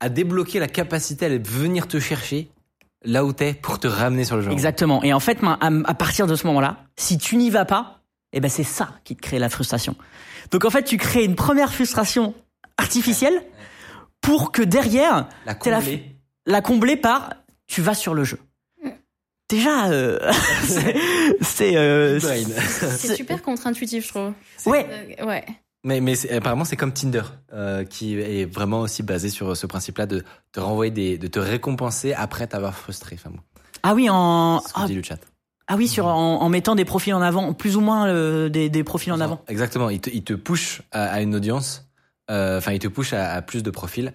[0.00, 2.50] a débloqué la capacité à venir te chercher
[3.04, 4.50] là où t'es pour te ramener sur le jeu.
[4.50, 5.02] Exactement.
[5.02, 8.00] Et en fait, à, partir de ce moment-là, si tu n'y vas pas,
[8.32, 9.94] eh ben c'est ça qui te crée la frustration.
[10.52, 12.34] Donc en fait, tu crées une première frustration
[12.80, 13.42] artificielle
[14.20, 16.16] pour que derrière, la combler.
[16.46, 17.34] La, combler par
[17.66, 18.38] tu vas sur le jeu.
[19.48, 20.18] Déjà, euh,
[21.42, 24.32] c'est euh, c'est super contre-intuitif, je trouve.
[24.66, 24.86] Ouais,
[25.20, 25.44] euh, ouais.
[25.82, 27.22] Mais, mais apparemment, c'est comme Tinder,
[27.88, 32.12] qui est vraiment aussi basé sur ce principe-là de te renvoyer des, de te récompenser
[32.12, 33.16] après t'avoir frustré.
[33.18, 33.34] Enfin,
[33.82, 34.62] Ah oui, en.
[34.74, 35.18] Ah, dit le chat.
[35.66, 38.12] Ah oui, sur en, mettant des profils en avant, plus ou moins
[38.48, 39.42] des, des, profils en avant.
[39.48, 41.89] Exactement, il te, il te push à une audience
[42.30, 44.12] enfin, il te push à, plus de profils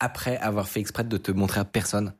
[0.00, 2.12] après avoir fait exprès de te montrer à personne.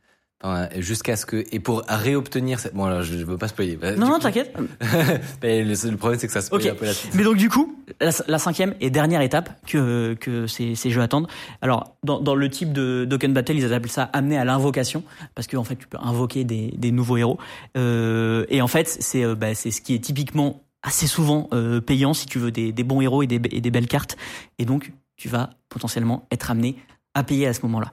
[0.78, 3.78] jusqu'à ce que et pour réobtenir cette bon alors je, veux pas spoiler.
[3.96, 4.54] Non non t'inquiète.
[5.42, 6.70] Mais le, problème c'est que ça se okay.
[6.70, 7.14] un peu la suite.
[7.14, 11.28] Mais donc du coup la, cinquième et dernière étape que que ces, ces jeux attendent.
[11.62, 15.02] Alors dans, dans le type de Dokkan Battle ils appellent ça amener à l'invocation
[15.34, 17.38] parce que en fait tu peux invoquer des, des nouveaux héros.
[17.76, 21.80] Euh, et en fait c'est euh, bah, c'est ce qui est typiquement assez souvent euh,
[21.80, 24.16] payant si tu veux des, des bons héros et des, et des belles cartes.
[24.58, 26.76] Et donc tu vas potentiellement être amené
[27.14, 27.92] à payer à ce moment-là.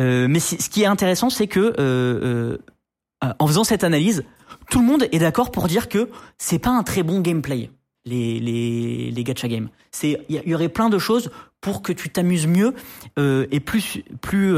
[0.00, 2.58] Euh, mais ce qui est intéressant, c'est que euh,
[3.24, 4.24] euh, en faisant cette analyse,
[4.70, 7.70] tout le monde est d'accord pour dire que c'est pas un très bon gameplay
[8.04, 9.68] les les les gacha games.
[10.02, 12.74] Il y, aurait plein de choses pour que tu t'amuses mieux
[13.16, 14.56] et plus plus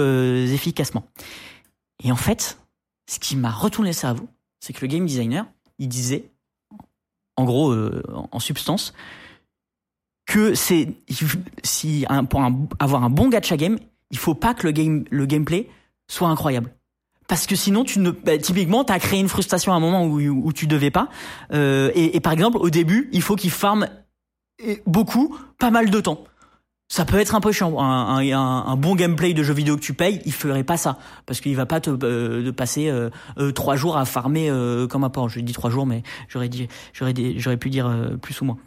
[0.53, 1.07] efficacement.
[2.05, 2.59] Et en fait,
[3.09, 4.29] ce qui m'a retourné le cerveau,
[4.61, 5.47] c'est que le game designer,
[5.79, 6.29] il disait,
[7.37, 7.75] en gros,
[8.33, 8.93] en substance,
[10.29, 10.89] que c'est
[11.65, 12.43] si pour
[12.79, 13.79] avoir un bon gacha game,
[14.11, 15.69] il faut pas que le game le gameplay
[16.07, 16.71] soit incroyable.
[17.27, 20.19] Parce que sinon, tu ne, bah, typiquement, t'as créé une frustration à un moment où,
[20.19, 21.09] où tu devais pas.
[21.53, 23.89] Euh, et, par exemple, au début, il faut qu'il farme
[24.87, 26.25] beaucoup, pas mal de temps.
[26.89, 27.79] ça peut être un peu chiant.
[27.79, 31.55] Un, bon gameplay de jeu vidéo que tu payes, il ferait pas ça parce qu'il
[31.55, 33.11] va pas te euh, passer euh,
[33.53, 34.51] trois jours à farmer
[34.91, 35.29] comme un porc.
[35.29, 38.59] Je dis trois jours, mais j'aurais dit, j'aurais j'aurais pu dire plus ou moins.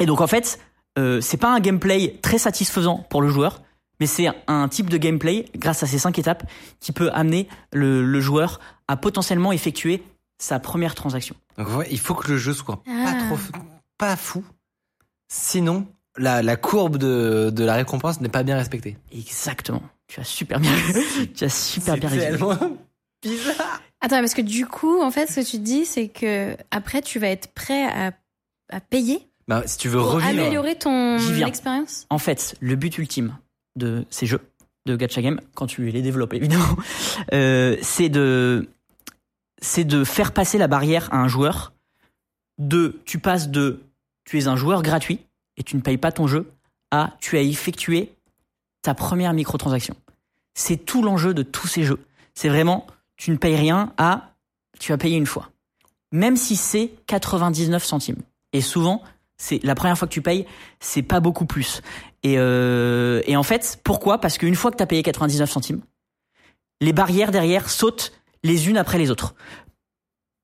[0.00, 0.58] Et donc en fait,
[0.96, 3.62] c'est pas un gameplay très satisfaisant pour le joueur,
[4.00, 6.44] mais c'est un type de gameplay grâce à ces cinq étapes
[6.80, 10.02] qui peut amener le, le joueur à potentiellement effectuer
[10.38, 11.34] sa première transaction.
[11.58, 13.26] Donc il faut que le jeu soit pas ah.
[13.26, 13.38] trop
[13.98, 14.44] pas fou,
[15.28, 15.86] sinon
[16.18, 18.96] la, la courbe de, de la récompense n'est pas bien respectée.
[19.12, 19.82] Exactement.
[20.06, 20.72] Tu as super bien,
[21.34, 22.38] tu as super bien résumé.
[23.22, 23.82] bizarre.
[24.00, 27.18] Attends, parce que du coup, en fait, ce que tu dis, c'est que après, tu
[27.18, 28.12] vas être prêt à,
[28.70, 29.26] à payer.
[29.48, 32.06] Bah, si tu veux pour améliorer ton expérience?
[32.10, 33.36] En fait, le but ultime
[33.76, 34.40] de ces jeux
[34.86, 36.76] de gacha game, quand tu les développes évidemment,
[37.32, 38.68] euh, c'est de
[39.60, 41.72] c'est de faire passer la barrière à un joueur.
[42.58, 43.82] De, tu passes de
[44.24, 45.20] tu es un joueur gratuit
[45.56, 46.50] et tu ne payes pas ton jeu
[46.90, 48.12] à tu as effectué
[48.82, 49.94] ta première microtransaction.
[50.54, 52.00] C'est tout l'enjeu de tous ces jeux.
[52.34, 54.30] C'est vraiment tu ne payes rien à
[54.78, 55.50] tu as payé une fois.
[56.12, 58.22] Même si c'est 99 centimes.
[58.52, 59.02] Et souvent,
[59.36, 60.46] c'est la première fois que tu payes,
[60.80, 61.82] c'est pas beaucoup plus.
[62.22, 64.20] Et, euh, en fait, pourquoi?
[64.20, 65.80] Parce qu'une fois que tu as payé 99 centimes,
[66.80, 69.34] les barrières derrière sautent les unes après les autres.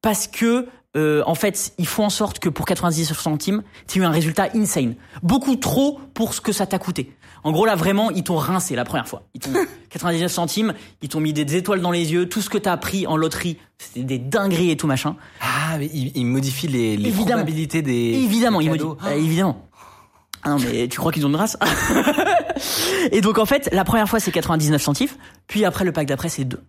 [0.02, 4.02] Parce que euh, en fait, ils font en sorte que pour 99 centimes, tu aies
[4.02, 4.94] eu un résultat insane.
[5.22, 7.16] Beaucoup trop pour ce que ça t'a coûté.
[7.44, 9.24] En gros, là, vraiment, ils t'ont rincé la première fois.
[9.35, 9.52] Ils t'ont
[9.90, 13.07] 99 centimes, ils t'ont mis des étoiles dans les yeux, tout ce que t'as pris
[13.07, 15.16] en loterie, c'était des dingueries et tout machin.
[15.40, 17.92] Ah, mais ils, modifient les, les probabilités des.
[17.92, 19.07] Évidemment, ils modifient.
[19.07, 19.68] Euh, évidemment.
[20.44, 21.57] Ah non, mais tu crois qu'ils ont une race
[23.12, 25.09] Et donc, en fait, la première fois, c'est 99 centimes,
[25.46, 26.61] puis après, le pack d'après, c'est 2.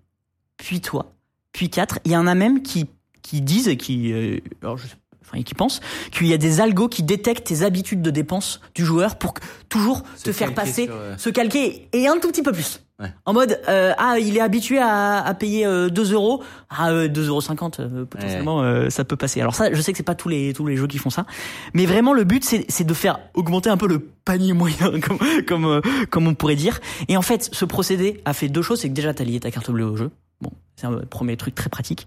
[0.58, 1.14] Puis toi,
[1.54, 2.00] puis 4.
[2.06, 2.88] Il y en a même qui
[3.24, 4.86] qui disent qui, euh, alors je,
[5.34, 8.86] enfin, qui pensent qu'il y a des algos qui détectent tes habitudes de dépenses du
[8.86, 9.34] joueur pour
[9.70, 12.82] toujours te faire passer, euh, se calquer et un tout petit peu plus.
[13.00, 13.12] Ouais.
[13.26, 16.44] En mode euh, ah il est habitué à, à payer 2 euros.
[16.70, 19.42] Ah 2,50 euros potentiellement ça peut passer.
[19.42, 21.26] Alors ça je sais que c'est pas tous les tous les jeux qui font ça.
[21.74, 25.18] Mais vraiment le but c'est c'est de faire augmenter un peu le panier moyen comme
[25.48, 26.80] comme comme on pourrait dire.
[27.08, 28.82] Et en fait ce procédé a fait deux choses.
[28.82, 30.12] C'est que déjà t'as lié ta carte bleue au jeu.
[30.44, 32.06] Bon, c'est un premier truc très pratique.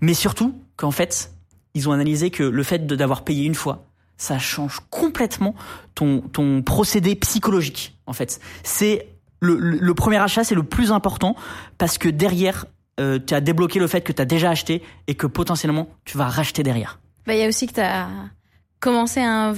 [0.00, 1.32] Mais surtout qu'en fait,
[1.74, 5.54] ils ont analysé que le fait d'avoir payé une fois, ça change complètement
[5.94, 8.40] ton, ton procédé psychologique, en fait.
[8.62, 9.08] C'est
[9.40, 11.36] le, le, premier achat, c'est le plus important
[11.76, 12.66] parce que derrière,
[13.00, 16.16] euh, tu as débloqué le fait que tu as déjà acheté et que potentiellement, tu
[16.16, 17.00] vas racheter derrière.
[17.26, 18.08] Bah, il y a aussi que tu as
[18.80, 19.54] commencé un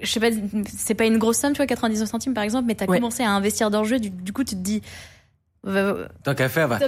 [0.00, 0.30] je sais pas,
[0.74, 3.22] c'est pas une grosse somme, tu vois, 99 centimes par exemple, mais tu as commencé
[3.22, 4.80] à investir dans le jeu, du, coup tu te dis,
[6.24, 6.78] Tant qu'à faire,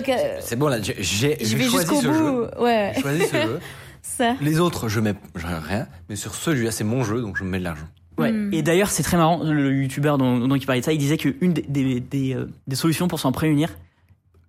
[0.40, 2.50] c'est bon là, j'ai choisi ce jeu.
[2.58, 2.92] Ouais.
[2.94, 3.60] J'ai choisi ce jeu.
[4.04, 4.34] Ça.
[4.42, 7.64] Les autres, je mets rien, mais sur celui-là, c'est mon jeu, donc je mets de
[7.64, 7.86] l'argent.
[8.18, 8.30] Ouais.
[8.30, 8.52] Hmm.
[8.52, 11.16] Et d'ailleurs, c'est très marrant, le youtubeur dont, dont il parlait de ça, il disait
[11.16, 13.70] qu'une des, des, des, euh, des solutions pour s'en prémunir,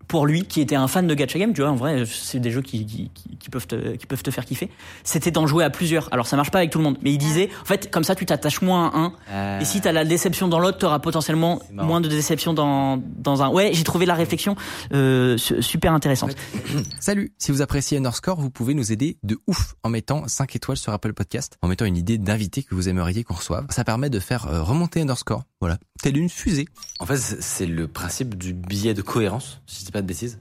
[0.08, 2.52] pour lui, qui était un fan de gacha game, tu vois, en vrai, c'est des
[2.52, 4.70] jeux qui, qui, qui, peuvent te, qui peuvent te faire kiffer.
[5.04, 6.12] C'était d'en jouer à plusieurs.
[6.13, 8.15] Alors ça marche pas avec tout le monde, mais il disait, en fait, comme ça,
[8.15, 9.13] tu t'attaches moins à un.
[9.32, 9.60] Euh.
[9.60, 13.50] Et si t'as la déception dans l'autre, t'auras potentiellement moins de déception dans dans un.
[13.50, 14.56] Ouais, j'ai trouvé la réflexion
[14.94, 16.36] euh, super intéressante.
[17.00, 17.34] Salut.
[17.38, 20.94] Si vous appréciez Underscore, vous pouvez nous aider de ouf en mettant 5 étoiles sur
[20.94, 23.65] Apple Podcast, en mettant une idée d'invité que vous aimeriez qu'on reçoive.
[23.70, 25.44] Ça permet de faire euh, remonter Underscore.
[25.62, 26.68] Voilà, telle une fusée.
[27.00, 30.39] En fait, c'est le principe du billet de cohérence, si je dis pas de bêtises,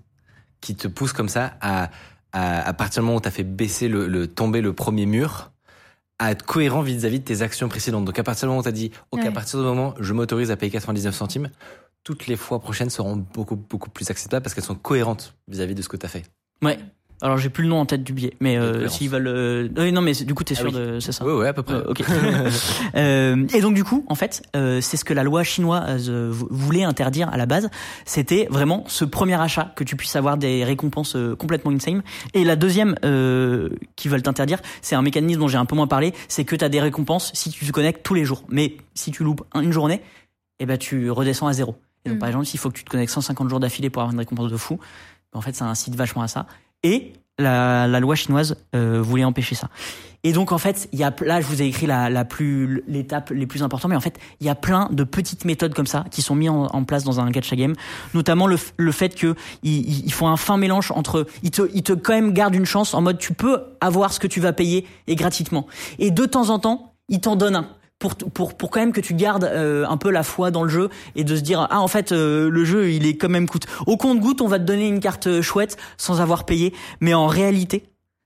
[0.61, 1.91] qui te pousse comme ça à,
[2.33, 5.53] à, partir du moment où tu as fait baisser le, le, tomber le premier mur,
[6.19, 8.05] à être cohérent vis-à-vis de tes actions précédentes.
[8.05, 10.13] Donc à partir du moment où tu as dit, ok, à partir du moment je
[10.13, 11.49] m'autorise à payer 99 centimes,
[12.03, 15.81] toutes les fois prochaines seront beaucoup, beaucoup plus acceptables parce qu'elles sont cohérentes vis-à-vis de
[15.81, 16.25] ce que tu as fait.
[16.61, 16.79] Ouais.
[17.25, 19.91] Alors j'ai plus le nom en tête du billet, mais euh, s'ils veulent, euh...
[19.91, 21.25] non mais du coup t'es ah sûr de, c'est ça?
[21.25, 21.77] Oui, ouais, à peu près.
[21.77, 22.03] Euh, ok.
[22.97, 26.29] euh, et donc du coup, en fait, euh, c'est ce que la loi chinoise euh,
[26.31, 27.71] voulait interdire à la base.
[28.05, 32.03] C'était vraiment ce premier achat que tu puisses avoir des récompenses complètement insane.
[32.35, 32.95] Et la deuxième
[33.97, 36.65] qui veulent t'interdire, c'est un mécanisme dont j'ai un peu moins parlé, c'est que tu
[36.65, 38.45] as des récompenses si tu te connectes tous les jours.
[38.51, 40.03] Mais si tu loupes une journée,
[40.59, 41.77] eh ben tu redescends à zéro.
[42.05, 42.21] Et donc mm.
[42.21, 44.51] par exemple, s'il faut que tu te connectes 150 jours d'affilée pour avoir une récompense
[44.51, 44.79] de fou,
[45.35, 46.47] en fait, ça incite vachement à ça.
[46.85, 49.69] Et la, la loi chinoise euh, voulait empêcher ça.
[50.27, 52.83] Et donc en fait, il y a là je vous ai écrit la, la plus
[52.89, 55.87] l'étape les plus importantes, mais en fait il y a plein de petites méthodes comme
[55.87, 57.75] ça qui sont mises en, place dans un gacha game,
[58.15, 61.83] notamment le, le fait que ils, ils font un fin mélange entre ils te ils
[61.83, 64.55] te quand même gardent une chance en mode tu peux avoir ce que tu vas
[64.55, 65.67] payer et gratuitement,
[65.99, 67.69] et de temps en temps ils t'en donnent un
[67.99, 70.69] pour, pour, pour quand même que tu gardes euh, un peu la foi dans le
[70.69, 73.49] jeu et de se dire ah en fait euh, le jeu il est quand même
[73.49, 76.75] coûte au compte goutte on va te donner une carte euh, chouette sans avoir payé
[77.01, 77.85] mais en réalité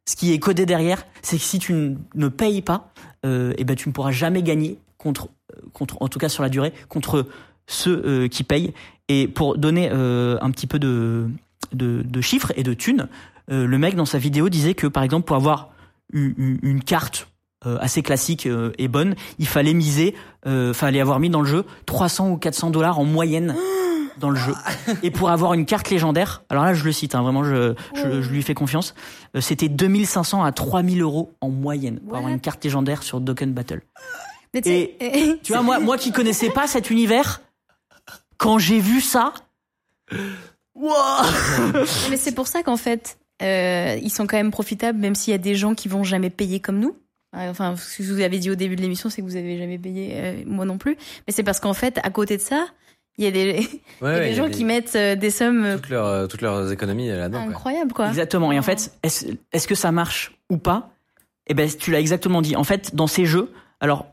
[0.08, 2.92] ce qui est codé derrière c'est que si tu ne payes pas
[3.24, 5.28] et eh ben tu ne pourras jamais gagner contre,
[5.72, 7.26] contre, en tout cas sur la durée, contre
[7.66, 8.72] ceux qui payent.
[9.08, 11.28] Et pour donner un petit peu de,
[11.72, 13.08] de, de chiffres et de thunes,
[13.48, 15.70] le mec dans sa vidéo disait que par exemple pour avoir
[16.12, 17.28] une, une carte
[17.64, 20.14] assez classique et bonne, il fallait miser,
[20.46, 23.56] euh, fallait avoir mis dans le jeu 300 ou 400 dollars en moyenne
[24.18, 24.54] dans le jeu.
[25.02, 28.22] Et pour avoir une carte légendaire, alors là je le cite, hein, vraiment je, je,
[28.22, 28.94] je, lui fais confiance,
[29.36, 33.48] euh, c'était 2500 à 3000 euros en moyenne pour avoir une carte légendaire sur Dokkan
[33.48, 33.82] Battle.
[34.54, 34.96] Et
[35.42, 37.42] tu vois, moi, moi qui connaissais pas cet univers,
[38.38, 39.34] quand j'ai vu ça,
[40.74, 40.94] wow
[42.10, 45.34] Mais c'est pour ça qu'en fait, euh, ils sont quand même profitables, même s'il y
[45.34, 46.96] a des gens qui vont jamais payer comme nous.
[47.32, 49.78] Enfin, ce que vous avez dit au début de l'émission, c'est que vous avez jamais
[49.78, 50.96] payé, euh, moi non plus.
[51.26, 52.66] Mais c'est parce qu'en fait, à côté de ça,
[53.18, 53.68] il y a des,
[54.02, 55.64] des gens qui mettent euh, des sommes.
[55.64, 57.40] Euh, toutes, leurs, toutes leurs économies là-dedans.
[57.40, 58.08] Incroyable, quoi.
[58.08, 58.50] Exactement.
[58.52, 60.90] Et en fait, est-ce est que ça marche ou pas?
[61.48, 62.56] Eh ben, tu l'as exactement dit.
[62.56, 64.06] En fait, dans ces jeux, alors,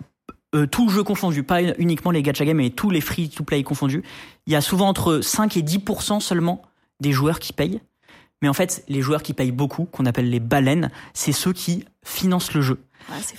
[0.55, 4.03] euh, tout jeu confondu, pas uniquement les gacha games, mais tous les free-to-play confondus,
[4.47, 6.61] il y a souvent entre 5 et 10% seulement
[7.01, 7.81] des joueurs qui payent.
[8.45, 11.83] Mais en fait, les joueurs qui payent beaucoup, qu'on appelle les baleines, c'est ceux qui
[12.03, 12.77] financent le jeu.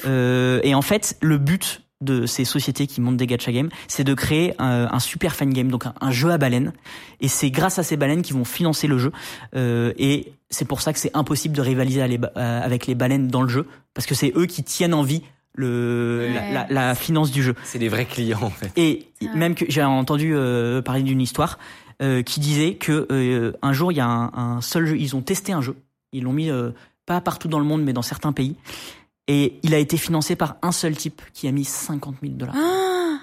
[0.05, 4.03] euh, et en fait, le but de ces sociétés qui montent des gacha games, c'est
[4.03, 6.73] de créer un, super fan game, donc un, jeu à baleines.
[7.21, 9.13] Et c'est grâce à ces baleines qu'ils vont financer le jeu.
[9.55, 13.43] Euh, et c'est pour ça que c'est impossible de rivaliser euh, avec les baleines dans
[13.43, 15.23] le jeu, parce que c'est eux qui tiennent en vie
[15.55, 16.33] le
[16.69, 17.55] la, finance du jeu.
[17.63, 18.73] C'est des vrais clients en fait.
[18.77, 21.61] Et même que j'ai entendu euh, parler d'une histoire
[21.99, 25.53] qui disait que un jour il y a un, un, seul jeu, ils ont testé
[25.53, 25.77] un jeu,
[26.13, 26.51] ils l'ont mis
[27.07, 28.57] pas partout dans le monde mais dans certains pays
[29.29, 32.55] et il a été financé par un seul type qui a mis 50 000 dollars.
[32.57, 33.19] Ah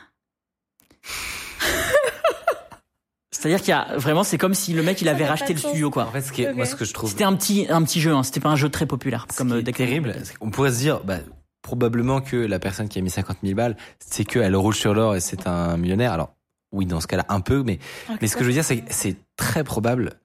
[3.31, 5.89] C'est-à-dire qu'il y a vraiment, c'est comme si le mec il avait racheté le studio
[5.89, 6.05] quoi.
[6.05, 7.99] En fait, ce qui est, moi ce que je trouve, c'était un petit un petit
[7.99, 10.15] jeu, hein, c'était pas un jeu très populaire comme euh, terrible.
[10.39, 11.17] On pourrait se dire, bah,
[11.61, 15.15] probablement que la personne qui a mis 50 000 balles, c'est qu'elle roule sur l'or
[15.17, 16.13] et c'est un millionnaire.
[16.13, 16.35] Alors
[16.73, 17.79] oui, dans ce cas-là, un peu, mais
[18.21, 20.19] mais ce que je veux dire, c'est c'est très probable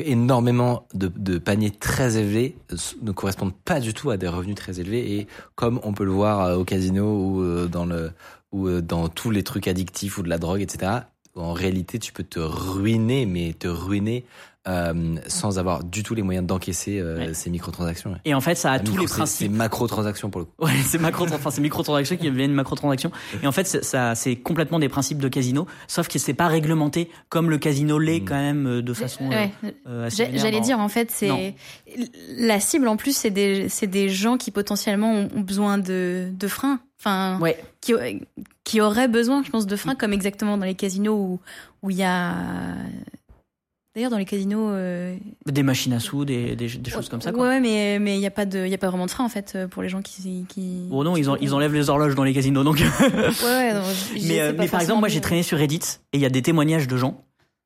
[0.00, 2.56] énormément de, de, paniers très élevés
[3.02, 6.12] ne correspondent pas du tout à des revenus très élevés et comme on peut le
[6.12, 8.12] voir euh, au casino ou euh, dans le
[8.52, 10.92] ou euh, dans tous les trucs addictifs ou de la drogue etc
[11.34, 14.24] en réalité tu peux te ruiner mais te ruiner
[14.68, 18.14] euh, sans avoir du tout les moyens d'encaisser euh, ces microtransactions.
[18.26, 19.48] Et en fait, ça a tous les principes.
[19.50, 20.52] C'est macro-transactions pour le coup.
[20.58, 23.10] Ouais, c'est macro, enfin c'est microtransactions qui deviennent macro-transactions.
[23.42, 27.08] Et en fait, ça, c'est complètement des principes de casino, sauf que c'est pas réglementé
[27.30, 28.24] comme le casino l'est mm.
[28.26, 29.30] quand même euh, de façon.
[29.30, 29.52] Ouais.
[30.10, 31.54] J'allais dire en fait, c'est
[32.36, 36.48] la cible en plus, c'est des c'est des gens qui potentiellement ont besoin de de
[36.48, 36.80] freins.
[37.00, 37.56] Enfin, ouais.
[37.80, 37.94] qui
[38.64, 41.40] qui auraient besoin, je pense, de freins, comme exactement dans les casinos où
[41.82, 42.34] où il y a
[43.98, 44.70] D'ailleurs, dans les casinos.
[44.70, 45.16] Euh...
[45.46, 47.32] Des machines à sous, des, des, des choses comme ça.
[47.32, 47.48] Quoi.
[47.48, 49.28] Ouais, mais il mais n'y a, pas de, y a pas vraiment de frein en
[49.28, 50.46] fait euh, pour les gens qui.
[50.48, 50.86] qui...
[50.88, 52.76] Bon, non, ils, ils enlèvent les horloges dans les casinos donc.
[52.76, 53.82] ouais, non,
[54.14, 55.80] mais, euh, mais par exemple, moi j'ai traîné sur Reddit
[56.12, 57.24] et il y a des témoignages de gens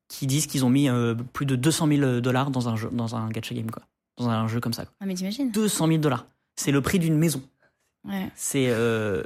[0.08, 3.14] qui disent qu'ils ont mis euh, plus de 200 000 dollars dans un jeu, dans
[3.14, 3.82] un gacha game, quoi.
[4.16, 4.86] Dans un jeu comme ça.
[4.86, 4.94] Quoi.
[5.02, 6.24] Ah, mais t'imagines 200 000 dollars.
[6.56, 7.42] C'est le prix d'une maison.
[8.08, 8.30] Ouais.
[8.34, 8.72] C'est,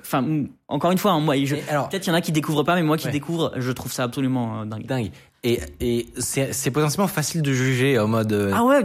[0.01, 0.27] enfin,
[0.67, 2.97] encore une fois, hein, moi, peut-être qu'il y en a qui découvrent pas, mais moi
[2.97, 4.87] qui découvre, je trouve ça absolument dingue.
[4.87, 5.13] Dingue.
[5.47, 8.33] Et, et c'est potentiellement facile de juger en mode.
[8.33, 8.83] Euh, ah ouais.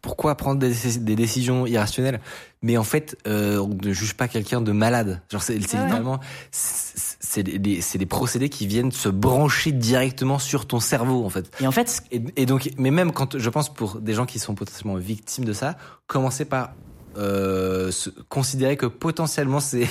[0.00, 2.20] pourquoi prendre des, des, décisions irrationnelles?
[2.62, 5.22] Mais en fait, euh, on ne juge pas quelqu'un de malade.
[5.28, 6.20] Genre, c'est littéralement,
[6.52, 11.50] c'est des, des, procédés qui viennent se brancher directement sur ton cerveau, en fait.
[11.60, 14.54] Et en fait, et, donc, mais même quand je pense pour des gens qui sont
[14.54, 16.74] potentiellement victimes de ça, commencer par
[17.16, 19.88] euh, se considérer que potentiellement c'est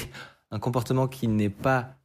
[0.52, 1.99] un comportement qui n'est pas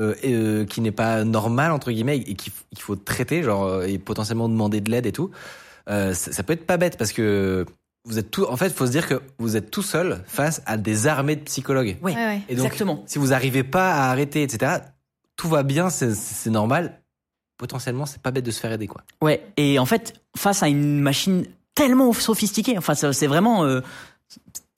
[0.00, 3.98] euh, euh, qui n'est pas normal entre guillemets et qu'il faut traiter genre euh, et
[3.98, 5.30] potentiellement demander de l'aide et tout
[5.90, 7.66] euh, ça, ça, peut être pas bête parce que
[8.04, 10.62] vous êtes tout en fait il faut se dire que vous êtes tout seul face
[10.66, 11.96] à des armées de psychologues.
[12.02, 12.12] Oui
[12.48, 13.02] et donc, exactement.
[13.06, 14.72] si vous arrivez pas à arrêter etc
[15.36, 17.00] tout va bien c'est normal.
[17.56, 19.02] Potentiellement c'est pas bête de se faire aider quoi.
[19.20, 19.44] Ouais.
[19.56, 23.64] Et en fait face à une machine tellement sophistiquée enfin c'est vraiment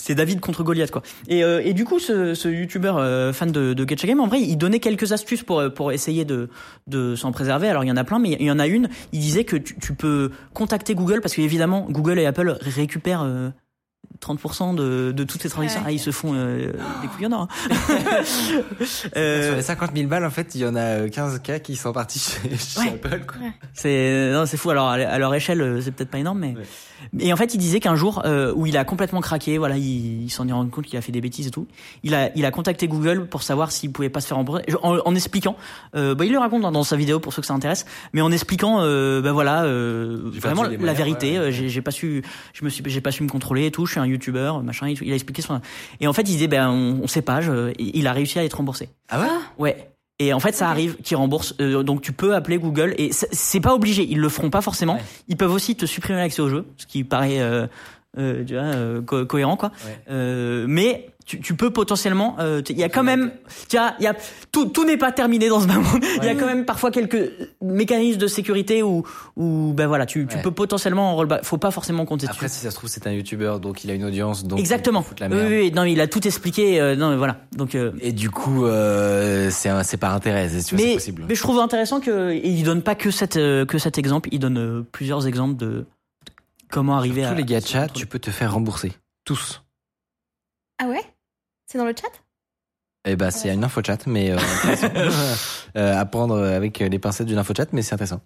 [0.00, 1.02] c'est David contre Goliath quoi.
[1.28, 4.26] Et, euh, et du coup, ce, ce youtubeur euh, fan de, de Gacha Game, en
[4.26, 6.48] vrai, il donnait quelques astuces pour pour essayer de
[6.86, 7.68] de s'en préserver.
[7.68, 8.88] Alors il y en a plein, mais il y en a une.
[9.12, 13.50] Il disait que tu, tu peux contacter Google parce qu'évidemment Google et Apple récupèrent euh,
[14.20, 17.32] 30% de, de toutes ces transactions, ah, ils se font euh, des couillons.
[17.32, 17.48] Hein.
[19.16, 21.76] euh, Sur les 50 000 balles, en fait, il y en a 15 cas qui
[21.76, 23.24] sont partis chez, chez Apple.
[23.26, 23.36] Quoi.
[23.72, 24.70] C'est non, c'est fou.
[24.70, 26.54] Alors à leur échelle, euh, c'est peut-être pas énorme, mais
[27.18, 30.30] et en fait, il disait qu'un jour euh, où il a complètement craqué, voilà, il,
[30.30, 31.66] s'en est rendu compte qu'il a fait des bêtises et tout.
[32.02, 34.98] Il a il a contacté Google pour savoir s'il pouvait pas se faire rembourser, en,
[35.04, 35.56] en expliquant.
[35.96, 38.30] Euh, bah, il le raconte dans, sa vidéo pour ceux que ça intéresse, mais en
[38.30, 41.50] expliquant, euh, bah voilà, vraiment la vérité.
[41.50, 43.86] J'ai pas su, je me suis, j'ai pas su me contrôler et tout.
[43.86, 44.88] Je suis un youtubeur, machin.
[44.88, 45.60] Il a expliqué son.
[46.00, 47.40] Et en fait, il disait, ben, on, on sait pas.
[47.40, 48.88] Je, il a réussi à être remboursé.
[49.08, 49.26] Ah ouais?
[49.58, 49.90] Ouais.
[50.20, 51.54] Et en fait, ça arrive qu'ils remboursent.
[51.60, 54.06] Euh, donc, tu peux appeler Google et c'est pas obligé.
[54.08, 54.98] Ils le feront pas forcément.
[55.28, 57.66] Ils peuvent aussi te supprimer l'accès au jeu, ce qui paraît euh,
[58.18, 59.72] euh, tu vois, cohérent quoi.
[60.08, 63.30] Mais tu, tu, peux potentiellement, euh, il y a quand même,
[63.72, 64.16] il y a
[64.50, 65.88] tout, tout n'est pas terminé dans ce moment.
[66.16, 67.30] Il y a quand même parfois quelques
[67.62, 69.04] mécanismes de sécurité où,
[69.36, 71.44] où ben voilà, tu, tu peux potentiellement en rollback.
[71.44, 73.94] Faut pas forcément compter Après, si ça se trouve, c'est un youtubeur, donc il a
[73.94, 75.04] une audience, donc exactement.
[75.20, 75.46] La merde.
[75.48, 76.80] Oui, oui, non, il a tout expliqué.
[76.80, 77.36] Euh, non, mais voilà.
[77.56, 81.26] Donc et du coup, euh, c'est c'est par intérêt, c'est mais, possible.
[81.28, 84.84] Mais je trouve intéressant que il donne pas que cette que cet exemple, il donne
[84.90, 85.86] plusieurs exemples de
[86.70, 88.92] comment arriver Sur à tous les gachas, tu peux te faire rembourser.
[89.24, 89.62] Tous.
[90.82, 91.04] Ah ouais?
[91.70, 92.10] C'est dans le chat?
[93.04, 94.38] Eh ben, c'est une info chat, mais euh,
[95.76, 98.20] euh, à prendre avec les pincettes d'une info chat, mais c'est intéressant.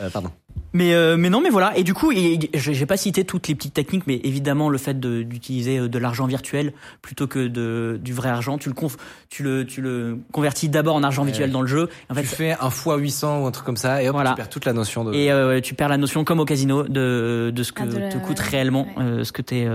[0.00, 0.30] Euh, pardon.
[0.74, 3.72] Mais euh, mais non mais voilà et du coup j'ai pas cité toutes les petites
[3.72, 8.28] techniques mais évidemment le fait d'utiliser euh, de, l'argent virtuel plutôt que de du vrai
[8.28, 8.96] argent tu le conf,
[9.30, 12.28] tu le tu le convertis d'abord en argent virtuel dans le jeu en fait tu
[12.28, 14.30] fais un fois 800 ou un truc comme ça et hop voilà.
[14.30, 16.82] tu perds toute la notion de et euh, tu perds la notion comme au casino
[16.82, 19.24] de de ce que ah, te coûte réellement ouais.
[19.24, 19.68] ce que tu es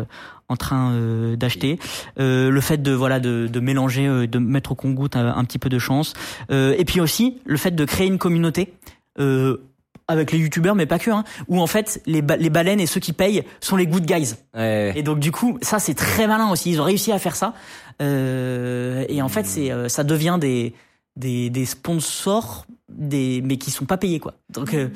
[0.54, 0.94] en train
[1.36, 1.80] d'acheter.
[2.18, 5.70] Le fait de voilà de, de mélanger de mettre au compte un, un petit peu
[5.70, 6.14] de chance.
[6.50, 8.74] Et puis aussi le fait de créer une communauté
[9.20, 9.58] euh,
[10.10, 12.88] avec les youtubeurs mais pas que hein, où en fait les, ba les baleines et
[12.88, 14.36] ceux qui payent sont les good guys.
[14.54, 14.92] Ouais.
[14.96, 16.72] et donc du coup ça c'est très malin aussi.
[16.72, 17.54] Ils ont réussi à faire ça.
[18.02, 20.74] Euh, et en fait c'est euh, ça devient des
[21.16, 24.36] des, des sponsors des mais qui sont pas payés quoi.
[24.50, 24.90] Donc euh,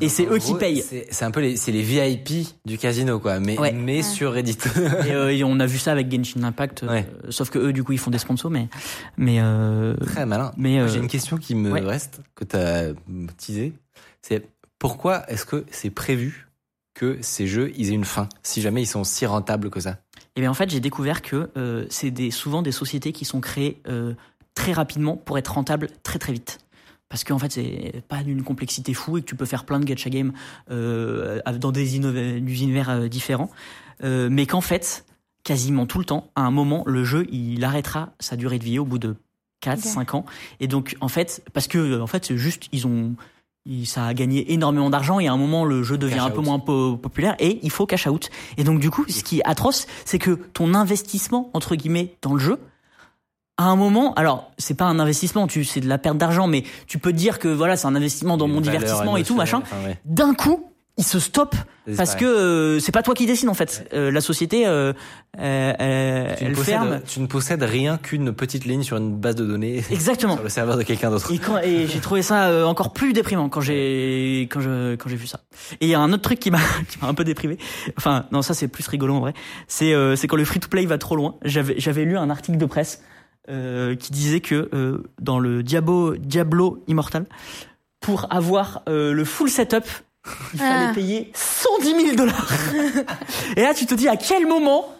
[0.00, 0.82] et c'est eux qui payent.
[0.82, 3.72] c'est un peu les c'est les VIP du casino quoi mais ouais.
[3.72, 4.02] mais ouais.
[4.02, 4.58] sur Reddit.
[5.06, 7.06] Et, euh, et, on a vu ça avec Genshin Impact ouais.
[7.24, 8.68] euh, sauf que eux du coup ils font des sponsors mais
[9.16, 10.52] mais euh, très malin.
[10.56, 12.92] mais j'ai une question qui me reste que tu as
[13.36, 13.72] teasé.
[14.22, 14.46] C'est
[14.78, 16.48] pourquoi est-ce que c'est prévu
[16.94, 19.98] que ces jeux ils aient une fin si jamais ils sont si rentables que ça?
[20.34, 23.40] Eh bien en fait j'ai découvert que euh, c'est des, souvent des sociétés qui sont
[23.40, 24.14] créées euh,
[24.54, 26.58] très rapidement pour être rentables très très vite.
[27.08, 29.84] Parce qu'en fait c'est pas d'une complexité fou et que tu peux faire plein de
[29.84, 30.32] gacha games
[30.70, 33.50] euh, dans des, univers différents,
[34.02, 35.04] mais qu'en fait
[35.44, 38.78] quasiment tout le temps à un moment le jeu il arrêtera sa durée de vie
[38.78, 39.16] au bout de
[39.60, 39.88] 4 okay.
[39.88, 40.24] 5 ans
[40.60, 43.16] et donc en fait parce que en fait c'est juste ils ont
[43.84, 46.40] ça a gagné énormément d'argent et à un moment le jeu devient cash un peu
[46.40, 48.28] moins po populaire et il faut cash out.
[48.56, 52.34] Et donc du coup, ce qui est atroce, c'est que ton investissement entre guillemets dans
[52.34, 52.58] le jeu
[53.58, 56.64] à un moment, alors c'est pas un investissement, tu c'est de la perte d'argent, mais
[56.86, 59.58] tu peux dire que voilà c'est un investissement dans mon divertissement et tout machin.
[59.62, 59.98] enfin, ouais.
[60.04, 60.66] D'un coup,
[60.98, 61.56] il se stoppe
[61.96, 63.88] parce que euh, c'est pas toi qui décide en fait.
[63.94, 64.92] Euh, la société, euh,
[65.38, 67.00] euh, tu, elle possèdes, ferme.
[67.06, 70.34] tu ne possèdes rien qu'une petite ligne sur une base de données Exactement.
[70.34, 71.30] sur le serveur de quelqu'un d'autre.
[71.64, 75.16] Et, et j'ai trouvé ça euh, encore plus déprimant quand j'ai quand je quand j'ai
[75.16, 75.40] vu ça.
[75.80, 77.58] Et il y a un autre truc qui m'a qui m'a un peu déprimé.
[77.96, 79.32] Enfin non ça c'est plus rigolo en vrai.
[79.68, 81.36] C'est euh, c'est quand le free to play va trop loin.
[81.44, 83.02] J'avais j'avais lu un article de presse
[83.48, 87.26] euh, qui disait que euh, dans le Diablo Diablo Immortal
[88.00, 89.84] pour avoir euh, le full setup
[90.54, 90.92] il fallait Ah.
[90.94, 92.48] payer 110 000 dollars.
[93.56, 94.94] Et là tu te dis à quel moment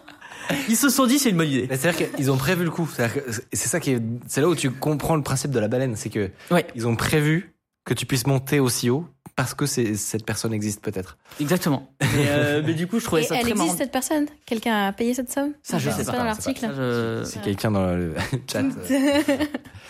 [0.67, 1.67] ils se sont dit c'est une bonne idée.
[1.69, 2.87] C'est-à-dire qu'ils ont prévu le coup.
[2.93, 5.69] C'est-à-dire que C'est ça qui est, c'est là où tu comprends le principe de la
[5.69, 6.65] baleine, c'est que Ouais.
[6.75, 7.53] ils ont prévu
[7.85, 11.17] que tu puisses monter aussi haut parce que c'est, cette personne existe peut-être.
[11.39, 11.89] Exactement.
[12.01, 13.77] Mais, euh, mais du coup je trouvais Et ça elle très existe marrant.
[13.77, 14.25] cette personne?
[14.45, 15.53] Quelqu'un a payé cette somme?
[15.63, 16.71] Ça, je C'est sais pas pas, dans c'est l'article.
[16.75, 18.13] Je- C'est quelqu'un dans le
[18.51, 18.61] chat.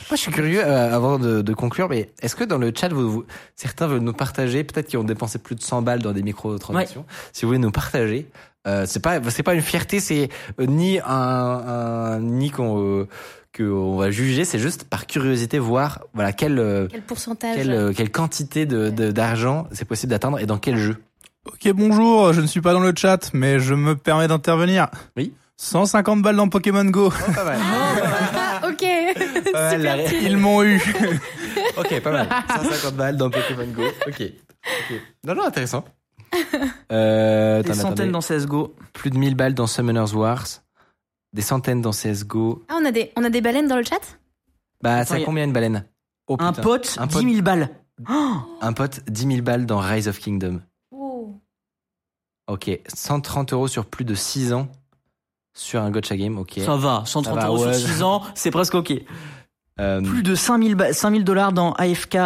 [0.10, 2.90] Moi, je suis curieux euh, avant de, de conclure, mais est-ce que dans le chat,
[2.90, 3.26] vous, vous-
[3.56, 7.06] certains veulent nous partager, peut-être qu'ils ont dépensé plus de 100 balles dans des micro-transactions,
[7.32, 8.28] si vous voulez nous partager.
[8.68, 10.30] Euh, c'est pas, c'est pas une fierté, c'est
[10.60, 13.08] euh, ni un, un ni qu'on
[13.54, 17.56] euh, que on va juger, c'est juste par curiosité voir, voilà quelle euh, Quel pourcentage
[17.56, 20.98] quelle, euh, quelle quantité de de- d'argent c'est possible d'atteindre et dans quel jeu.
[21.46, 24.88] Ok, bonjour, je ne suis pas dans le chat, mais je me permets d'intervenir.
[25.18, 25.34] Oui.
[25.58, 27.10] 150 balles dans Pokémon Go.
[27.36, 27.60] pas mal.
[27.62, 28.86] Ah, ok.
[29.52, 30.82] Pas mal, la ré- Ils m'ont eu.
[31.78, 32.28] Ok, pas mal.
[32.64, 33.84] 150 balles dans Pokémon Go.
[34.08, 34.22] Ok.
[34.22, 35.02] Ok.
[35.26, 35.84] Non, non, intéressant.
[36.92, 38.12] Euh, Des centaines attendez.
[38.12, 38.76] dans CSGO.
[38.94, 40.46] Plus de 1000 balles dans Summoners Wars.
[41.34, 42.64] Des centaines dans CSGO.
[42.70, 44.00] Ah, on a des, on a des baleines dans le chat?
[44.82, 45.86] Bah, Attends, ça a combien une baleine?
[46.28, 47.24] Oh, un pote, Un 10 pote.
[47.24, 47.70] 000 balles.
[48.10, 50.62] Oh Un pote, 10 000 balles dans Rise of Kingdom.
[50.92, 51.34] Oh.
[52.48, 52.80] Ok.
[52.94, 54.68] 130 euros sur plus de 6 ans
[55.56, 56.38] sur un gotcha game.
[56.38, 56.60] Ok.
[56.64, 57.74] ça va, 130 Ça va, euros ouais.
[57.74, 58.94] sur 6 ans, c'est presque ok.
[59.80, 62.18] Euh, Plus de 5000 ba- 5000 dollars dans AFK,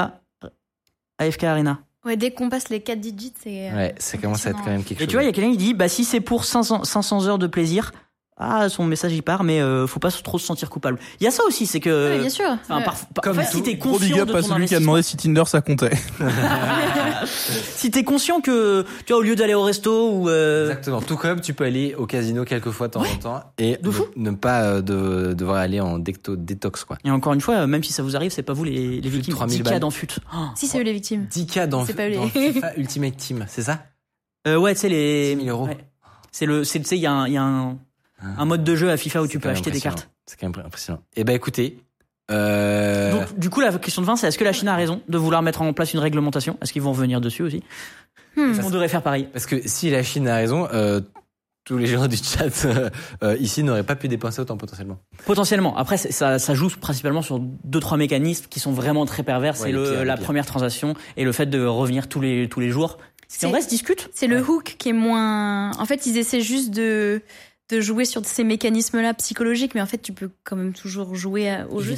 [1.17, 1.79] AFK Arena.
[2.05, 3.69] Ouais, dès qu'on passe les 4 digits, c'est.
[3.71, 5.07] euh, ouais, ça commence à être quand même quelque Et chose.
[5.09, 7.37] tu vois, il y a quelqu'un qui dit, bah si c'est pour 500, 500 heures
[7.39, 7.91] de plaisir,
[8.39, 11.27] ah son message y part mais euh, faut pas trop se sentir coupable il y
[11.27, 12.45] a ça aussi c'est que Ouais, bien sûr.
[12.49, 12.83] enfin, Ouais.
[12.83, 14.65] par- par- Comme en fait, si t'es Gros big conscient up de à ton celui
[14.67, 15.89] qui a demandé si Tinder ça comptait.
[17.25, 21.01] si t'es conscient que tu vois au lieu d'aller au resto ou euh, Exactement.
[21.01, 23.87] Tout comme tu peux aller au casino quelques fois de temps en temps et de
[23.87, 24.05] ne, fou.
[24.15, 26.97] ne pas euh, de, devoir aller en decto- détox quoi.
[27.03, 29.33] et encore une fois même si ça vous arrive c'est pas vous les, les victimes
[29.35, 29.73] 3000 10 balles.
[29.73, 30.37] cas dans fut Oh.
[30.55, 31.27] Si c'est eux les victimes.
[31.31, 33.79] 10K dans, C'est pas les- dans FIFA Ultimate Team, c'est ça?
[34.47, 35.67] Euh, ouais tu sais les 6 000 euros.
[35.67, 35.77] ouais.
[36.31, 37.77] c'est le c'est tu sais il y a un il y a un,
[38.21, 40.65] un mode de jeu à FIFA où tu peux acheter des cartes C'est quand même
[40.65, 41.01] impressionnant.
[41.15, 41.77] Eh ben écoutez,
[42.31, 45.01] euh, Donc, du coup, la question de fin, c'est est-ce que la Chine a raison
[45.07, 46.57] de vouloir mettre en place une réglementation?
[46.61, 47.63] Est-ce qu'ils vont revenir dessus aussi?
[48.35, 48.53] Hmm.
[48.63, 49.27] On devrait faire pareil?
[49.31, 51.01] parce que si la Chine a raison, euh,
[51.63, 52.65] tous les gens du chat
[53.23, 54.99] euh, ici n'auraient pas pu dépenser autant potentiellement.
[55.25, 55.75] Potentiellement.
[55.77, 59.53] Après, ça, ça joue principalement sur deux trois mécanismes qui sont vraiment très pervers.
[59.59, 62.69] Ouais, c'est le la première transaction et le fait de revenir tous les tous les
[62.69, 62.97] jours.
[62.99, 64.09] En C'est- vrai se discute.
[64.13, 65.71] C'est le hook qui est moins.
[65.77, 67.21] En fait, ils essaient juste de
[67.69, 71.57] de jouer sur ces mécanismes-là psychologiques, mais en fait, tu peux quand même toujours jouer
[71.69, 71.95] au jeu.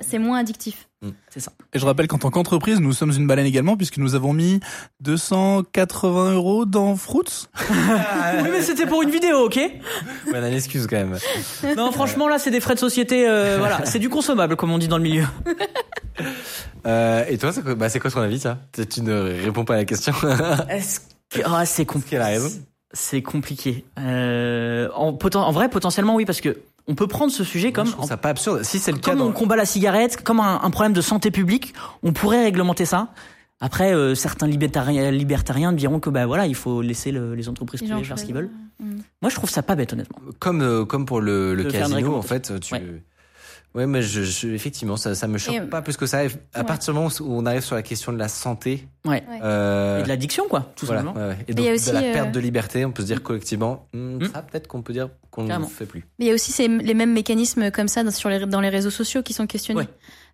[0.00, 0.88] C'est moins- addictif.
[1.30, 1.52] C'est ça.
[1.74, 4.60] Et je rappelle qu'en tant qu'entreprise, nous sommes une baleine également puisque nous avons mis
[5.00, 7.46] 280 euros dans Fruits.
[7.70, 9.60] oui, mais c'était pour une vidéo, ok?
[10.28, 11.18] On a une excuse quand même.
[11.76, 13.28] Non, franchement, là, c'est des frais de société.
[13.28, 15.24] euh, voilà, c'est du consommable, comme on dit dans le milieu.
[16.86, 18.58] Euh, et toi, c'est quoi, bah, quoi ton avis, ça?
[18.72, 20.14] Tu ne réponds pas à la question.
[20.68, 22.16] Est-ce que ah, c'est compliqué.
[22.16, 22.50] a raison?
[22.92, 23.84] C'est compliqué.
[23.98, 27.86] Euh, en, poten- en vrai, potentiellement, oui, parce que on peut prendre ce sujet comme
[27.86, 28.62] je trouve ça pas absurde.
[28.62, 29.26] Si c'est le cas comme dans...
[29.26, 33.08] on combat la cigarette, comme un, un problème de santé publique, on pourrait réglementer ça.
[33.60, 37.80] Après, euh, certains libertariens, libertariens diront que bah voilà, il faut laisser le- les entreprises
[37.82, 38.50] privées faire ce qu'ils veulent.
[38.80, 38.98] Hmm.
[39.20, 40.18] Moi, je trouve ça pas bête, honnêtement.
[40.38, 42.82] comme euh, comme pour le, casino en fait tu Ouais.
[43.74, 46.22] Ouais mais je, je- effectivement ça ça me choque Et, pas plus que ça à
[46.24, 46.30] ouais.
[46.66, 49.24] partir du moment où on arrive sur la question de la santé Ouais.
[49.42, 51.24] Euh, Et de l'addiction, quoi, tout voilà, simplement.
[51.26, 51.38] ouais, ouais.
[51.48, 53.06] et donc il y a de aussi, la euh, perte de liberté on peut se
[53.06, 54.24] dire collectivement hmm, Hmm.
[54.32, 56.68] ça peut-être qu'on peut dire qu'on ne fait plus Mais il y a aussi ces,
[56.68, 59.80] les mêmes mécanismes comme ça dans, sur les, dans les réseaux sociaux qui sont questionnés.
[59.80, 59.88] Ouais.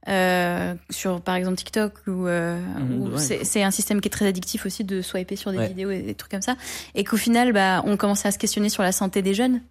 [0.09, 2.59] Euh, sur par exemple TikTok où, euh,
[2.99, 3.19] où ouais.
[3.19, 5.69] c'est c'est un système qui est très addictif aussi de swiper sur des Ouais.
[5.69, 6.57] vidéos et des trucs comme ça
[6.95, 9.63] et qu'au final bah on commençait à se questionner sur la santé des jeunes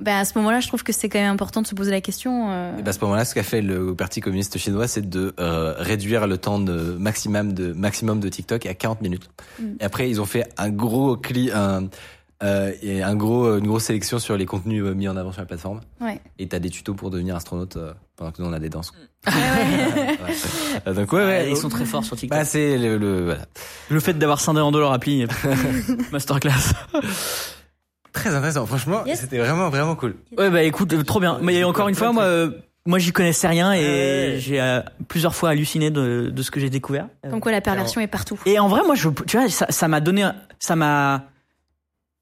[0.00, 2.00] bah à ce moment-là je trouve que c'est quand même important de se poser la
[2.00, 5.08] question euh, et ben, à ce moment-là ce qu'a fait le parti communiste chinois c'est
[5.08, 9.28] de euh, réduire le temps de maximum de maximum de TikTok à 40 minutes
[9.60, 9.64] Mm.
[9.80, 11.88] et après ils ont fait un gros cli un
[12.44, 15.40] euh, et un gros une grosse sélection sur les contenus euh, mis en avant sur
[15.40, 16.20] la plateforme ouais.
[16.38, 18.92] et t'as des tutos pour devenir astronaute euh, pendant que nous on a des danses
[19.26, 20.06] Ouais, ouais.
[20.06, 20.16] Ouais.
[20.86, 22.38] Euh, Donc ouais, ouais, Ouais, ils sont très forts sur TikTok.
[22.38, 23.40] Bah c'est le, le- voilà.
[23.90, 25.26] le fait d'avoir scindé en deux leur appli,
[26.12, 26.52] masterclass.
[28.18, 28.66] Très intéressant.
[28.66, 29.20] Franchement, Yes.
[29.20, 30.16] c'était vraiment vraiment cool.
[30.36, 31.38] Ouais, bah écoute, euh, trop bien.
[31.42, 32.50] Mais encore une fois, moi, euh,
[32.86, 34.36] moi, j'y connaissais rien et Ouais.
[34.38, 37.08] j'ai euh, plusieurs fois halluciné de, de ce que j'ai découvert.
[37.30, 40.00] comme quoi la perversion est partout Et en vrai, moi, je, tu vois, ça, m'a
[40.00, 41.24] donné, ça m'a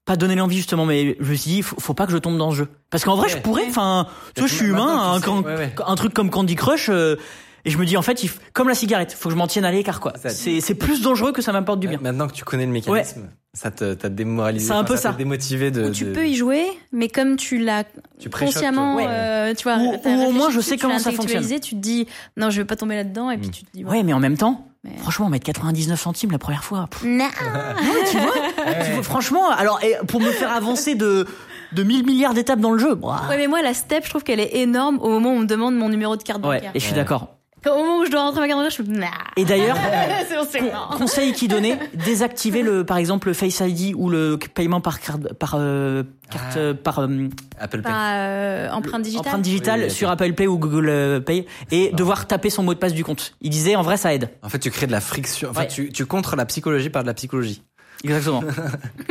[0.05, 2.37] pas donné l'envie justement, mais je me suis dit, faut, faut pas que je tombe
[2.37, 2.67] dans ce jeu.
[2.89, 3.33] Parce qu'en vrai, Ouais.
[3.33, 5.75] je pourrais, enfin, tu vois, je suis humain, tu un, sais, quand- ouais, ouais.
[5.85, 7.17] un truc comme Candy Crush, euh,
[7.65, 8.23] et je me dis, en fait,
[8.53, 10.13] comme la cigarette, faut que je m'en tienne à l'écart, quoi.
[10.29, 11.99] C'est plus dangereux que ça m'apporte du bien.
[12.01, 14.67] Maintenant que tu connais le mécanisme, ça te t'a démoralisé.
[14.67, 15.09] C'est un peu ça.
[15.11, 15.85] t'a démotivé de.
[15.89, 17.83] Où tu de- peux y jouer mais comme tu l'as
[18.19, 21.43] Tu consciemment euh, tu vois Ou- au moins, je sais tu comment ça fonctionne.
[21.59, 23.51] tu te dis non je vais pas tomber là-dedans et puis Mm.
[23.51, 26.63] tu te dis Ouais, mais en même temps, Mais- franchement, mettre 99 centimes la première
[26.63, 26.87] fois.
[26.91, 27.27] pff, non
[28.11, 28.31] tu vois,
[28.85, 31.25] tu vois, franchement, alors, et pour me faire avancer de,
[31.73, 34.23] de 1000 milliards d'étapes dans le jeu, bah, Ouais, mais moi, la step, je trouve
[34.23, 36.71] qu'elle est énorme au moment où on me demande mon numéro de carte ouais, bancaire.
[36.73, 36.99] et je suis Ouais.
[36.99, 37.36] d'accord.
[37.67, 39.07] Au moment où je dois rentrer ma carte bancaire, je suis nah.
[39.35, 39.77] Et d'ailleurs,
[40.89, 44.99] con- conseil qui donnait, désactiver le, par exemple, le Face ID ou le paiement par
[44.99, 46.57] carte, par euh, carte, Ah.
[46.59, 47.27] euh, par euh,
[47.59, 47.91] Apple Pay.
[47.93, 49.27] Euh, empreinte digitale.
[49.27, 50.09] empreinte digitale Oui, oui, sur.
[50.09, 53.33] Apple Pay ou Google Pay et devoir taper son mot de passe du compte.
[53.41, 54.29] Il disait, en vrai, ça aide.
[54.43, 55.49] En fait, tu crées de la friction.
[55.51, 55.67] Enfin, Ouais.
[55.67, 57.63] tu, tu contres la psychologie par de la psychologie.
[58.03, 58.43] Exactement.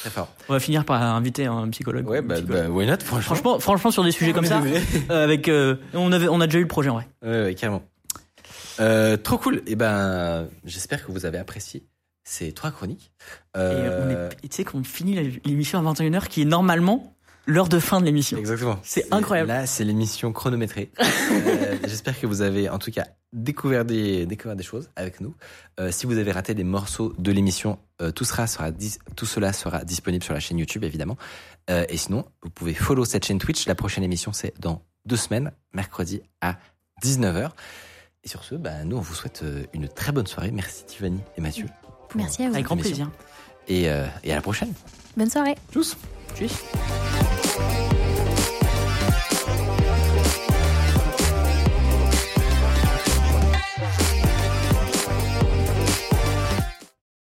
[0.00, 0.28] Très fort.
[0.48, 2.06] On va finir par inviter un psychologue.
[2.08, 2.64] Ouais, bah, psychologue.
[2.66, 3.22] bah why not, franchement.
[3.34, 4.60] Franchement, franchement, sur des sujets comme ça,
[5.10, 7.08] euh, avec, euh, on avait, on a déjà eu le projet, en vrai.
[7.24, 7.82] Ouais, ouais, carrément.
[8.80, 9.62] Euh, trop cool.
[9.66, 11.86] Et ben, j'espère que vous avez apprécié
[12.24, 13.12] ces trois chroniques.
[13.54, 17.12] Et Euh, et tu sais qu'on finit l'émission à 21h, qui est normalement
[17.46, 18.36] l'heure de fin de l'émission.
[18.38, 18.80] Exactement.
[18.82, 19.48] C'est incroyable.
[19.48, 20.90] Là, c'est l'émission chronométrée.
[21.28, 25.34] Euh, J'espère que vous avez, en tout cas, découvert des, découvert des choses avec nous.
[25.80, 29.26] Euh, si vous avez raté des morceaux de l'émission, euh, tout, sera, sera dis- tout
[29.26, 31.16] cela sera disponible sur la chaîne YouTube, évidemment.
[31.68, 33.66] Et sinon, vous pouvez follow cette chaîne Twitch.
[33.66, 36.58] La prochaine émission, c'est dans deux semaines, mercredi à
[37.02, 37.50] 19h.
[38.26, 40.50] Et sur ce, bah, nous, on vous souhaite euh, une très bonne soirée.
[40.50, 41.66] Merci Tiffany et Mathieu.
[42.16, 42.54] Merci à vous.
[42.54, 43.08] Avec grand plaisir.
[43.68, 44.72] Et, euh, et à la prochaine.
[45.16, 45.54] Bonne soirée.
[45.72, 45.96] Tchuss
[46.34, 46.64] Tchuss.